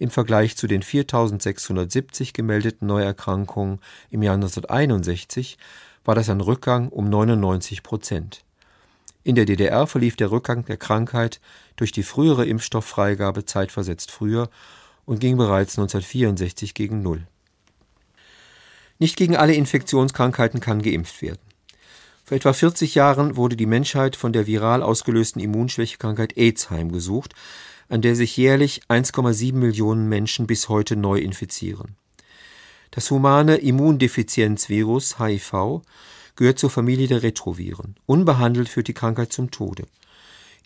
im 0.00 0.10
Vergleich 0.10 0.56
zu 0.56 0.66
den 0.66 0.82
4670 0.82 2.32
gemeldeten 2.32 2.88
Neuerkrankungen 2.88 3.78
im 4.10 4.22
Jahr 4.22 4.34
1961 4.34 5.58
war 6.08 6.16
das 6.16 6.28
ein 6.28 6.40
Rückgang 6.40 6.88
um 6.88 7.08
99 7.08 7.84
Prozent 7.84 8.42
in 9.28 9.34
der 9.34 9.44
DDR 9.44 9.86
verlief 9.86 10.16
der 10.16 10.30
Rückgang 10.30 10.64
der 10.64 10.78
Krankheit 10.78 11.38
durch 11.76 11.92
die 11.92 12.02
frühere 12.02 12.46
Impfstofffreigabe 12.46 13.44
zeitversetzt 13.44 14.10
früher 14.10 14.48
und 15.04 15.20
ging 15.20 15.36
bereits 15.36 15.78
1964 15.78 16.72
gegen 16.72 17.02
Null. 17.02 17.26
Nicht 18.98 19.16
gegen 19.16 19.36
alle 19.36 19.52
Infektionskrankheiten 19.52 20.60
kann 20.60 20.80
geimpft 20.80 21.20
werden. 21.20 21.42
Vor 22.24 22.38
etwa 22.38 22.54
40 22.54 22.94
Jahren 22.94 23.36
wurde 23.36 23.54
die 23.54 23.66
Menschheit 23.66 24.16
von 24.16 24.32
der 24.32 24.46
viral 24.46 24.82
ausgelösten 24.82 25.42
Immunschwächekrankheit 25.42 26.38
AIDS 26.38 26.70
heimgesucht, 26.70 27.34
an 27.90 28.00
der 28.00 28.16
sich 28.16 28.34
jährlich 28.34 28.80
1,7 28.88 29.52
Millionen 29.52 30.08
Menschen 30.08 30.46
bis 30.46 30.70
heute 30.70 30.96
neu 30.96 31.18
infizieren. 31.18 31.96
Das 32.90 33.10
humane 33.10 33.56
Immundefizienzvirus 33.56 35.18
HIV 35.18 35.82
gehört 36.36 36.58
zur 36.58 36.70
Familie 36.70 37.08
der 37.08 37.22
Retroviren. 37.22 37.96
Unbehandelt 38.06 38.68
führt 38.68 38.88
die 38.88 38.94
Krankheit 38.94 39.32
zum 39.32 39.50
Tode. 39.50 39.84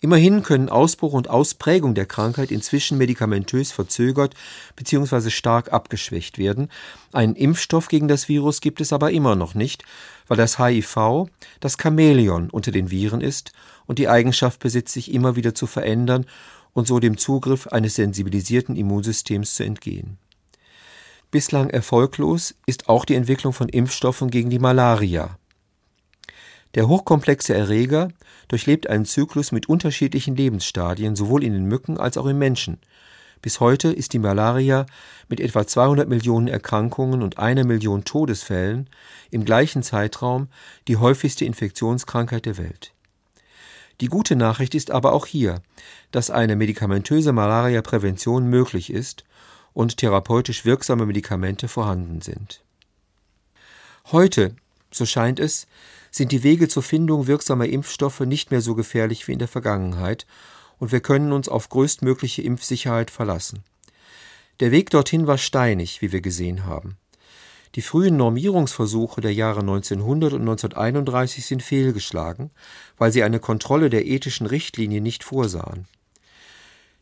Immerhin 0.03 0.43
können 0.43 0.67
Ausbruch 0.67 1.13
und 1.13 1.29
Ausprägung 1.29 1.95
der 1.95 2.05
Krankheit 2.05 2.51
inzwischen 2.51 2.97
medikamentös 2.97 3.71
verzögert 3.71 4.35
bzw. 4.75 5.29
stark 5.29 5.71
abgeschwächt 5.71 6.37
werden. 6.37 6.67
Einen 7.13 7.35
Impfstoff 7.35 7.87
gegen 7.87 8.09
das 8.09 8.27
Virus 8.27 8.59
gibt 8.59 8.81
es 8.81 8.91
aber 8.91 9.11
immer 9.11 9.37
noch 9.37 9.55
nicht, 9.55 9.85
weil 10.27 10.35
das 10.35 10.59
HIV 10.59 11.29
das 11.61 11.77
Chamäleon 11.81 12.49
unter 12.49 12.71
den 12.71 12.91
Viren 12.91 13.21
ist 13.21 13.53
und 13.85 13.97
die 13.97 14.09
Eigenschaft 14.09 14.59
besitzt, 14.59 14.93
sich 14.93 15.13
immer 15.13 15.37
wieder 15.37 15.55
zu 15.55 15.67
verändern 15.67 16.25
und 16.73 16.85
so 16.85 16.99
dem 16.99 17.17
Zugriff 17.17 17.67
eines 17.67 17.95
sensibilisierten 17.95 18.75
Immunsystems 18.75 19.55
zu 19.55 19.63
entgehen. 19.63 20.17
Bislang 21.33 21.71
erfolglos 21.71 22.53
ist 22.67 22.89
auch 22.89 23.05
die 23.05 23.15
Entwicklung 23.15 23.53
von 23.53 23.67
Impfstoffen 23.67 24.29
gegen 24.29 24.51
die 24.51 24.59
Malaria. 24.59 25.39
Der 26.75 26.87
hochkomplexe 26.87 27.55
Erreger 27.55 28.09
durchlebt 28.49 28.87
einen 28.87 29.05
Zyklus 29.05 29.51
mit 29.51 29.67
unterschiedlichen 29.67 30.35
Lebensstadien 30.35 31.15
sowohl 31.15 31.43
in 31.43 31.53
den 31.53 31.65
Mücken 31.65 31.97
als 31.97 32.19
auch 32.19 32.27
im 32.27 32.37
Menschen. 32.37 32.77
Bis 33.41 33.59
heute 33.59 33.91
ist 33.91 34.13
die 34.13 34.19
Malaria 34.19 34.85
mit 35.27 35.39
etwa 35.39 35.65
200 35.65 36.07
Millionen 36.07 36.47
Erkrankungen 36.47 37.23
und 37.23 37.39
einer 37.39 37.65
Million 37.65 38.03
Todesfällen 38.03 38.87
im 39.31 39.43
gleichen 39.43 39.81
Zeitraum 39.81 40.49
die 40.87 40.97
häufigste 40.97 41.45
Infektionskrankheit 41.45 42.45
der 42.45 42.59
Welt. 42.59 42.93
Die 44.01 44.07
gute 44.07 44.35
Nachricht 44.35 44.75
ist 44.75 44.91
aber 44.91 45.13
auch 45.13 45.25
hier, 45.25 45.63
dass 46.11 46.29
eine 46.29 46.55
medikamentöse 46.55 47.33
Malariaprävention 47.33 48.45
möglich 48.45 48.93
ist 48.93 49.23
und 49.73 49.97
therapeutisch 49.97 50.65
wirksame 50.65 51.05
Medikamente 51.05 51.67
vorhanden 51.67 52.21
sind. 52.21 52.63
Heute, 54.11 54.55
so 54.91 55.05
scheint 55.05 55.39
es, 55.39 55.67
sind 56.11 56.31
die 56.31 56.43
Wege 56.43 56.67
zur 56.67 56.83
Findung 56.83 57.27
wirksamer 57.27 57.65
Impfstoffe 57.65 58.19
nicht 58.21 58.51
mehr 58.51 58.61
so 58.61 58.75
gefährlich 58.75 59.27
wie 59.27 59.33
in 59.33 59.39
der 59.39 59.47
Vergangenheit, 59.47 60.25
und 60.79 60.91
wir 60.91 60.99
können 60.99 61.31
uns 61.31 61.47
auf 61.47 61.69
größtmögliche 61.69 62.41
Impfsicherheit 62.41 63.09
verlassen. 63.09 63.63
Der 64.59 64.71
Weg 64.71 64.89
dorthin 64.89 65.27
war 65.27 65.37
steinig, 65.37 66.01
wie 66.01 66.11
wir 66.11 66.21
gesehen 66.21 66.65
haben. 66.65 66.97
Die 67.75 67.81
frühen 67.81 68.17
Normierungsversuche 68.17 69.19
der 69.19 69.33
Jahre 69.33 69.61
1900 69.61 70.33
und 70.33 70.41
1931 70.41 71.45
sind 71.45 71.63
fehlgeschlagen, 71.63 72.51
weil 72.97 73.11
sie 73.11 73.23
eine 73.23 73.39
Kontrolle 73.39 73.89
der 73.89 74.05
ethischen 74.05 74.45
Richtlinien 74.45 75.01
nicht 75.01 75.23
vorsahen. 75.23 75.87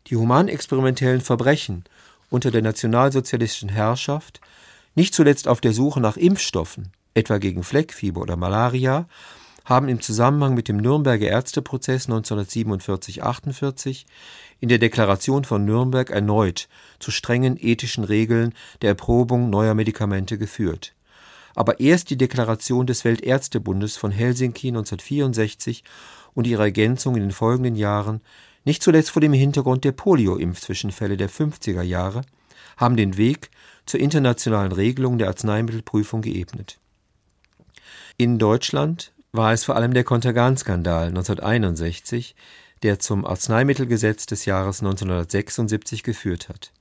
Die 0.08 0.16
humanexperimentellen 0.16 1.22
Verbrechen 1.22 1.84
unter 2.32 2.50
der 2.50 2.64
nationalsozialistischen 2.64 3.70
Herrschaft, 3.70 4.42
nicht 4.96 5.14
zuletzt 5.14 5.48
auf 5.48 5.62
der 5.62 5.74
Suche 5.74 6.02
nach 6.02 6.18
Impfstoffen, 6.18 6.92
etwa 7.14 7.38
gegen 7.38 7.62
Fleckfieber 7.62 8.22
oder 8.22 8.38
Malaria, 8.38 9.08
haben 9.66 9.88
im 9.90 10.02
Zusammenhang 10.02 10.56
mit 10.56 10.68
dem 10.68 10.78
Nürnberger 10.78 11.28
Ärzteprozess 11.28 12.10
1947-48 12.10 14.06
in 14.60 14.70
der 14.70 14.80
Deklaration 14.80 15.44
von 15.44 15.66
Nürnberg 15.66 16.10
erneut 16.10 16.68
zu 17.00 17.12
strengen 17.12 17.58
ethischen 17.60 18.04
Regeln 18.04 18.54
der 18.82 18.90
Erprobung 18.90 19.50
neuer 19.50 19.76
Medikamente 19.76 20.40
geführt. 20.40 20.94
Aber 21.54 21.80
erst 21.80 22.10
die 22.10 22.18
Deklaration 22.18 22.88
des 22.88 23.04
Weltärztebundes 23.04 23.98
von 23.98 24.12
Helsinki 24.12 24.70
1964 24.70 25.84
und 26.34 26.48
ihre 26.48 26.64
Ergänzung 26.64 27.16
in 27.16 27.22
den 27.22 27.32
folgenden 27.32 27.76
Jahren, 27.76 28.22
nicht 28.64 28.84
zuletzt 28.84 29.12
vor 29.12 29.22
dem 29.22 29.34
Hintergrund 29.34 29.84
der 29.84 29.92
Polio-Impfzwischenfälle 29.92 31.18
der 31.18 31.30
50er 31.30 31.82
Jahre, 31.82 32.22
haben 32.78 32.96
den 32.96 33.18
Weg 33.18 33.50
zur 33.86 34.00
internationalen 34.00 34.72
Regelung 34.72 35.18
der 35.18 35.28
Arzneimittelprüfung 35.28 36.22
geebnet. 36.22 36.80
In 38.18 38.38
Deutschland 38.38 39.14
war 39.32 39.54
es 39.54 39.64
vor 39.64 39.76
allem 39.76 39.94
der 39.94 40.04
Kontergan-Skandal 40.04 41.08
1961, 41.08 42.36
der 42.84 43.00
zum 43.00 43.26
Arzneimittelgesetz 43.26 44.26
des 44.26 44.46
Jahres 44.46 44.82
1976 44.82 46.04
geführt 46.04 46.50
hat. 46.50 46.72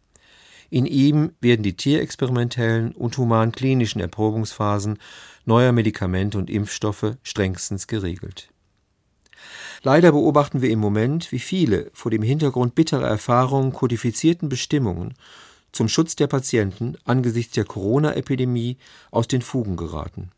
In 0.71 0.87
ihm 0.87 1.33
werden 1.41 1.63
die 1.63 1.77
tierexperimentellen 1.77 2.93
und 2.93 3.17
humanklinischen 3.19 4.01
Erprobungsphasen 4.01 4.99
neuer 5.45 5.73
Medikamente 5.73 6.39
und 6.39 6.49
Impfstoffe 6.49 7.17
strengstens 7.23 7.87
geregelt. 7.87 8.51
Leider 9.83 10.13
beobachten 10.13 10.61
wir 10.61 10.71
im 10.71 10.79
Moment, 10.79 11.33
wie 11.33 11.39
viele 11.39 11.91
vor 11.95 12.11
dem 12.11 12.23
Hintergrund 12.23 12.75
bitterer 12.75 13.09
Erfahrungen 13.09 13.73
kodifizierten 13.73 14.49
Bestimmungen 14.49 15.15
zum 15.73 15.89
Schutz 15.89 16.17
der 16.17 16.27
Patienten 16.27 16.97
angesichts 17.05 17.55
der 17.55 17.65
Corona-Epidemie 17.65 18.77
aus 19.11 19.29
den 19.29 19.41
Fugen 19.41 19.77
geraten. 19.77 20.31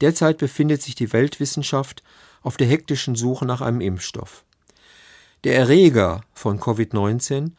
Derzeit 0.00 0.38
befindet 0.38 0.82
sich 0.82 0.94
die 0.94 1.12
Weltwissenschaft 1.12 2.02
auf 2.42 2.56
der 2.56 2.66
hektischen 2.66 3.16
Suche 3.16 3.44
nach 3.44 3.60
einem 3.60 3.80
Impfstoff. 3.80 4.44
Der 5.44 5.56
Erreger 5.56 6.22
von 6.32 6.60
Covid-19 6.60 7.52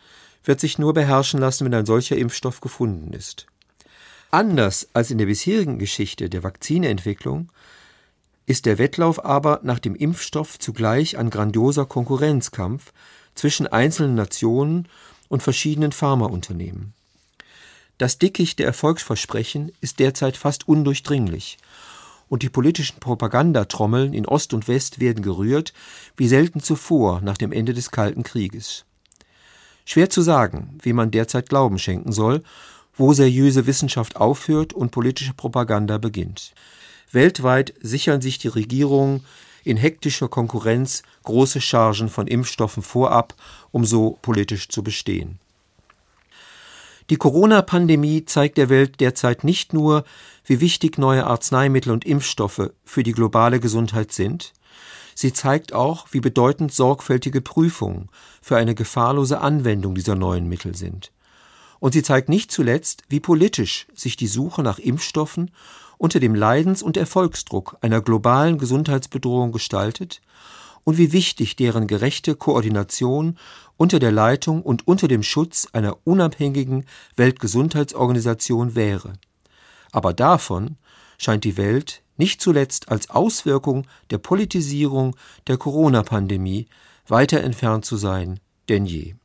wird 0.44 0.60
sich 0.60 0.80
nur 0.80 0.94
beherrschen 0.94 1.40
lassen, 1.40 1.66
wenn 1.66 1.74
ein 1.74 1.86
solcher 1.86 2.16
Impfstoff 2.16 2.62
gefunden 2.62 3.14
ist. 3.14 3.48
Anders 4.30 4.88
als 4.94 5.12
in 5.12 5.18
der 5.18 5.26
bisherigen 5.26 5.78
Geschichte 5.78 6.30
der 6.30 6.44
Vakzinentwicklung 6.44 7.52
ist 8.52 8.66
der 8.66 8.78
Wettlauf 8.78 9.24
aber 9.24 9.62
nach 9.64 9.80
dem 9.80 9.96
Impfstoff 9.96 10.60
zugleich 10.60 11.18
ein 11.18 11.30
grandioser 11.30 11.86
Konkurrenzkampf 11.86 12.92
zwischen 13.34 13.66
einzelnen 13.66 14.16
Nationen 14.16 14.90
und 15.30 15.42
verschiedenen 15.42 15.94
Pharmaunternehmen. 15.94 16.92
Das 17.98 18.18
Dickicht 18.18 18.60
der 18.60 18.66
Erfolgsversprechen 18.66 19.72
ist 19.80 20.00
derzeit 20.00 20.36
fast 20.36 20.68
undurchdringlich 20.68 21.60
und 22.28 22.44
die 22.44 22.50
politischen 22.50 23.00
Propagandatrommeln 23.00 24.14
in 24.14 24.26
Ost 24.26 24.54
und 24.54 24.68
West 24.68 25.00
werden 25.00 25.24
gerührt, 25.24 25.72
wie 26.18 26.28
selten 26.28 26.62
zuvor 26.62 27.22
nach 27.22 27.38
dem 27.38 27.54
Ende 27.54 27.74
des 27.74 27.90
Kalten 27.90 28.24
Krieges. 28.24 28.84
Schwer 29.86 30.10
zu 30.10 30.22
sagen, 30.22 30.78
wie 30.82 30.92
man 30.92 31.10
derzeit 31.10 31.48
Glauben 31.48 31.80
schenken 31.80 32.12
soll, 32.12 32.44
wo 32.98 33.14
seriöse 33.14 33.66
Wissenschaft 33.66 34.18
aufhört 34.18 34.74
und 34.74 34.92
politische 34.92 35.34
Propaganda 35.34 35.98
beginnt. 35.98 36.54
Weltweit 37.14 37.74
sichern 37.82 38.22
sich 38.22 38.38
die 38.38 38.48
Regierungen 38.48 39.26
in 39.64 39.78
hektischer 39.78 40.28
Konkurrenz 40.28 41.04
große 41.24 41.62
Chargen 41.62 42.10
von 42.10 42.28
Impfstoffen 42.28 42.84
vorab, 42.84 43.36
um 43.72 43.86
so 43.86 44.18
politisch 44.22 44.70
zu 44.70 44.84
bestehen. 44.84 45.40
Die 47.10 47.18
Corona-Pandemie 47.18 48.26
zeigt 48.26 48.58
der 48.58 48.70
Welt 48.70 49.02
derzeit 49.02 49.44
nicht 49.44 49.74
nur, 49.74 50.06
wie 50.46 50.62
wichtig 50.62 50.98
neue 50.98 51.28
Arzneimittel 51.28 51.92
und 51.92 52.06
Impfstoffe 52.06 52.72
für 52.86 53.04
die 53.04 53.12
globale 53.12 53.60
Gesundheit 53.60 54.12
sind, 54.14 54.54
sie 55.14 55.34
zeigt 55.34 55.74
auch, 55.74 56.08
wie 56.12 56.22
bedeutend 56.22 56.74
sorgfältige 56.74 57.42
Prüfungen 57.42 58.10
für 58.42 58.56
eine 58.56 58.76
gefahrlose 58.76 59.42
Anwendung 59.42 59.94
dieser 59.94 60.16
neuen 60.16 60.48
Mittel 60.48 60.76
sind. 60.76 61.12
Und 61.82 61.94
sie 61.94 62.04
zeigt 62.04 62.30
nicht 62.30 62.52
zuletzt, 62.52 63.04
wie 63.10 63.20
politisch 63.20 63.88
sich 63.96 64.16
die 64.16 64.28
Suche 64.28 64.62
nach 64.62 64.78
Impfstoffen 64.78 65.50
unter 65.98 66.20
dem 66.20 66.36
Leidens- 66.36 66.84
und 66.84 66.96
Erfolgsdruck 66.96 67.76
einer 67.82 68.02
globalen 68.02 68.60
Gesundheitsbedrohung 68.60 69.52
gestaltet 69.52 70.22
und 70.84 71.00
wie 71.00 71.12
wichtig 71.12 71.56
deren 71.56 71.88
gerechte 71.88 72.36
Koordination 72.36 73.38
unter 73.78 73.98
der 73.98 74.12
Leitung 74.12 74.62
und 74.62 74.88
unter 74.88 75.08
dem 75.08 75.24
Schutz 75.24 75.68
einer 75.74 75.98
unabhängigen 76.04 76.86
Weltgesundheitsorganisation 77.16 78.76
wäre. 78.76 79.14
Aber 79.92 80.14
davon 80.14 80.78
scheint 81.18 81.44
die 81.44 81.58
Welt 81.58 82.04
nicht 82.16 82.42
zuletzt 82.42 82.90
als 82.90 83.10
Auswirkung 83.10 83.88
der 84.12 84.20
Politisierung 84.20 85.16
der 85.48 85.58
Corona-Pandemie 85.58 86.68
weiter 87.08 87.42
entfernt 87.42 87.86
zu 87.86 87.98
sein 87.98 88.40
denn 88.70 88.86
je. 88.86 89.16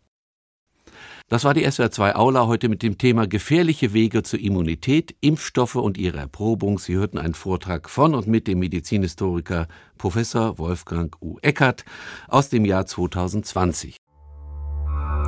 Das 1.29 1.43
war 1.43 1.55
die 1.55 1.67
SWR2 1.67 2.15
Aula 2.15 2.47
heute 2.47 2.69
mit 2.69 2.85
dem 2.85 2.99
Thema 2.99 3.27
gefährliche 3.27 3.93
Wege 3.93 4.23
zur 4.23 4.39
Immunität, 4.39 5.17
Impfstoffe 5.21 5.75
und 5.75 5.99
ihre 5.99 6.19
Erprobung. 6.19 6.79
Sie 6.79 6.95
hörten 6.95 7.19
einen 7.19 7.35
Vortrag 7.35 7.91
von 7.91 8.15
und 8.15 8.29
mit 8.29 8.47
dem 8.47 8.61
Medizinhistoriker 8.61 9.67
Professor 9.99 10.57
Wolfgang 10.59 11.17
U. 11.21 11.39
Eckert 11.43 11.85
aus 12.29 12.49
dem 12.49 12.65
Jahr 12.65 12.87
2020. 12.87 13.97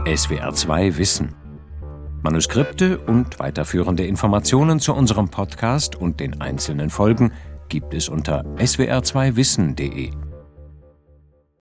SWR2 0.05 0.99
Wissen. 0.99 1.35
Manuskripte 2.23 2.99
und 2.99 3.41
weiterführende 3.41 4.07
Informationen 4.07 4.79
zu 4.79 4.95
unserem 4.95 5.31
Podcast 5.31 5.97
und 5.97 6.21
den 6.21 6.41
einzelnen 6.41 6.91
Folgen 6.91 7.33
gibt 7.69 7.93
es 7.93 8.09
unter 8.09 8.45
swr2wissen.de. 8.57 10.28